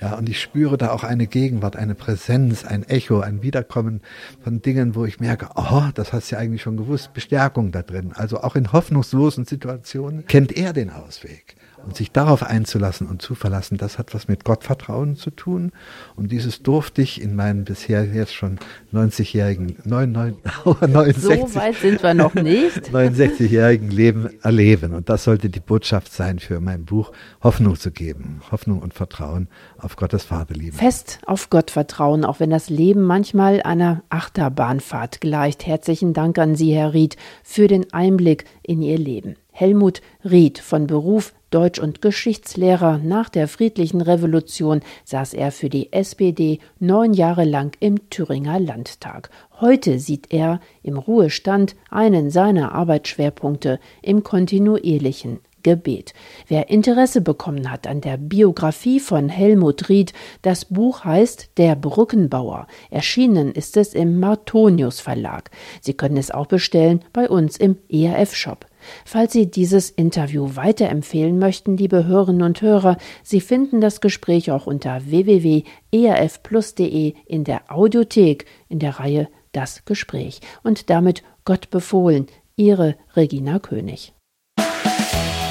Ja, 0.00 0.14
und 0.14 0.28
ich 0.28 0.40
spüre 0.40 0.78
da 0.78 0.90
auch 0.90 1.04
eine 1.04 1.26
Gegenwart, 1.26 1.76
eine 1.76 1.94
Präsenz, 1.94 2.64
ein 2.64 2.82
Echo, 2.82 3.20
ein 3.20 3.42
Wiederkommen 3.42 4.00
von 4.42 4.62
Dingen, 4.62 4.94
wo 4.94 5.04
ich 5.04 5.20
merke, 5.20 5.50
oh, 5.54 5.88
das 5.94 6.12
hast 6.12 6.30
du 6.30 6.36
ja 6.36 6.40
eigentlich 6.40 6.62
schon 6.62 6.78
gewusst, 6.78 7.12
Bestärkung 7.12 7.72
da 7.72 7.82
drin. 7.82 8.12
Also 8.14 8.40
auch 8.40 8.56
in 8.56 8.72
hoffnungslosen 8.72 9.44
Situationen 9.44 10.26
kennt 10.26 10.56
er 10.56 10.72
den 10.72 10.90
Ausweg. 10.90 11.56
Und 11.84 11.96
sich 11.96 12.12
darauf 12.12 12.42
einzulassen 12.42 13.06
und 13.06 13.20
zu 13.20 13.34
verlassen, 13.34 13.76
das 13.76 13.98
hat 13.98 14.14
was 14.14 14.26
mit 14.26 14.44
Gottvertrauen 14.44 15.16
zu 15.16 15.30
tun. 15.30 15.72
Und 16.16 16.32
dieses 16.32 16.62
durfte 16.62 17.02
ich 17.02 17.20
in 17.20 17.36
meinem 17.36 17.64
bisher 17.64 18.04
jetzt 18.06 18.34
schon 18.34 18.58
90-jährigen, 18.92 19.76
69, 19.84 20.42
so 21.22 21.54
weit 21.54 21.76
sind 21.76 22.02
wir 22.02 22.14
noch 22.14 22.34
nicht. 22.34 22.88
69-jährigen 22.92 23.90
Leben 23.90 24.30
erleben. 24.42 24.94
Und 24.94 25.08
das 25.08 25.24
sollte 25.24 25.50
die 25.50 25.60
Botschaft 25.60 26.12
sein 26.12 26.38
für 26.38 26.60
mein 26.60 26.84
Buch, 26.84 27.12
Hoffnung 27.42 27.76
zu 27.76 27.90
geben. 27.90 28.40
Hoffnung 28.50 28.80
und 28.80 28.94
Vertrauen 28.94 29.48
auf 29.78 29.96
Gottes 29.96 30.24
Vaterliebe. 30.24 30.76
Fest 30.76 31.18
auf 31.26 31.50
Gott 31.50 31.70
vertrauen, 31.70 32.24
auch 32.24 32.40
wenn 32.40 32.50
das 32.50 32.70
Leben 32.70 33.02
manchmal 33.02 33.62
einer 33.62 34.02
Achterbahnfahrt 34.08 35.20
gleicht. 35.20 35.66
Herzlichen 35.66 36.14
Dank 36.14 36.38
an 36.38 36.56
Sie, 36.56 36.72
Herr 36.72 36.94
Ried, 36.94 37.16
für 37.42 37.68
den 37.68 37.92
Einblick 37.92 38.44
in 38.62 38.80
Ihr 38.80 38.98
Leben. 38.98 39.36
Helmut 39.52 40.02
Ried 40.24 40.58
von 40.58 40.88
Beruf 40.88 41.32
Deutsch- 41.54 41.78
und 41.78 42.02
Geschichtslehrer 42.02 42.98
nach 42.98 43.28
der 43.28 43.46
friedlichen 43.46 44.00
Revolution 44.00 44.80
saß 45.04 45.34
er 45.34 45.52
für 45.52 45.68
die 45.68 45.92
SPD 45.92 46.58
neun 46.80 47.14
Jahre 47.14 47.44
lang 47.44 47.76
im 47.78 48.10
Thüringer 48.10 48.58
Landtag. 48.58 49.30
Heute 49.60 50.00
sieht 50.00 50.32
er 50.32 50.58
im 50.82 50.98
Ruhestand 50.98 51.76
einen 51.90 52.30
seiner 52.30 52.72
Arbeitsschwerpunkte 52.72 53.78
im 54.02 54.24
kontinuierlichen 54.24 55.38
Gebet. 55.62 56.12
Wer 56.48 56.70
Interesse 56.70 57.20
bekommen 57.20 57.70
hat 57.70 57.86
an 57.86 58.00
der 58.00 58.16
Biografie 58.16 58.98
von 58.98 59.28
Helmut 59.28 59.88
Ried, 59.88 60.12
das 60.42 60.64
Buch 60.64 61.04
heißt 61.04 61.50
Der 61.56 61.76
Brückenbauer. 61.76 62.66
Erschienen 62.90 63.52
ist 63.52 63.76
es 63.76 63.94
im 63.94 64.18
Martonius 64.18 64.98
Verlag. 64.98 65.52
Sie 65.80 65.94
können 65.94 66.16
es 66.16 66.32
auch 66.32 66.46
bestellen 66.46 67.04
bei 67.12 67.28
uns 67.28 67.56
im 67.56 67.78
ERF 67.88 68.34
Shop. 68.34 68.66
Falls 69.04 69.32
Sie 69.32 69.50
dieses 69.50 69.90
Interview 69.90 70.50
weiterempfehlen 70.54 71.38
möchten, 71.38 71.76
liebe 71.76 72.06
Hörerinnen 72.06 72.42
und 72.42 72.62
Hörer, 72.62 72.96
Sie 73.22 73.40
finden 73.40 73.80
das 73.80 74.00
Gespräch 74.00 74.50
auch 74.50 74.66
unter 74.66 75.04
www.erfplus.de 75.06 77.14
in 77.26 77.44
der 77.44 77.72
Audiothek 77.72 78.46
in 78.68 78.78
der 78.78 79.00
Reihe 79.00 79.28
Das 79.52 79.84
Gespräch. 79.84 80.40
Und 80.62 80.90
damit 80.90 81.22
Gott 81.44 81.70
befohlen, 81.70 82.26
Ihre 82.56 82.96
Regina 83.16 83.58
König. 83.58 84.12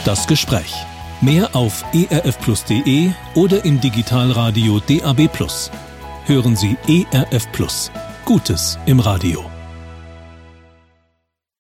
Das 0.06 0.28
Gespräch. 0.28 0.74
Mehr 1.22 1.56
auf 1.56 1.86
erfplus.de 1.93 3.12
oder 3.36 3.63
im 3.63 3.80
Digitalradio 3.80 4.82
DAB+. 4.82 5.30
Hören 6.26 6.56
Sie 6.56 6.76
ERF 6.88 7.52
Plus. 7.52 7.91
Gutes 8.26 8.78
im 8.86 9.00
Radio. 9.00 9.53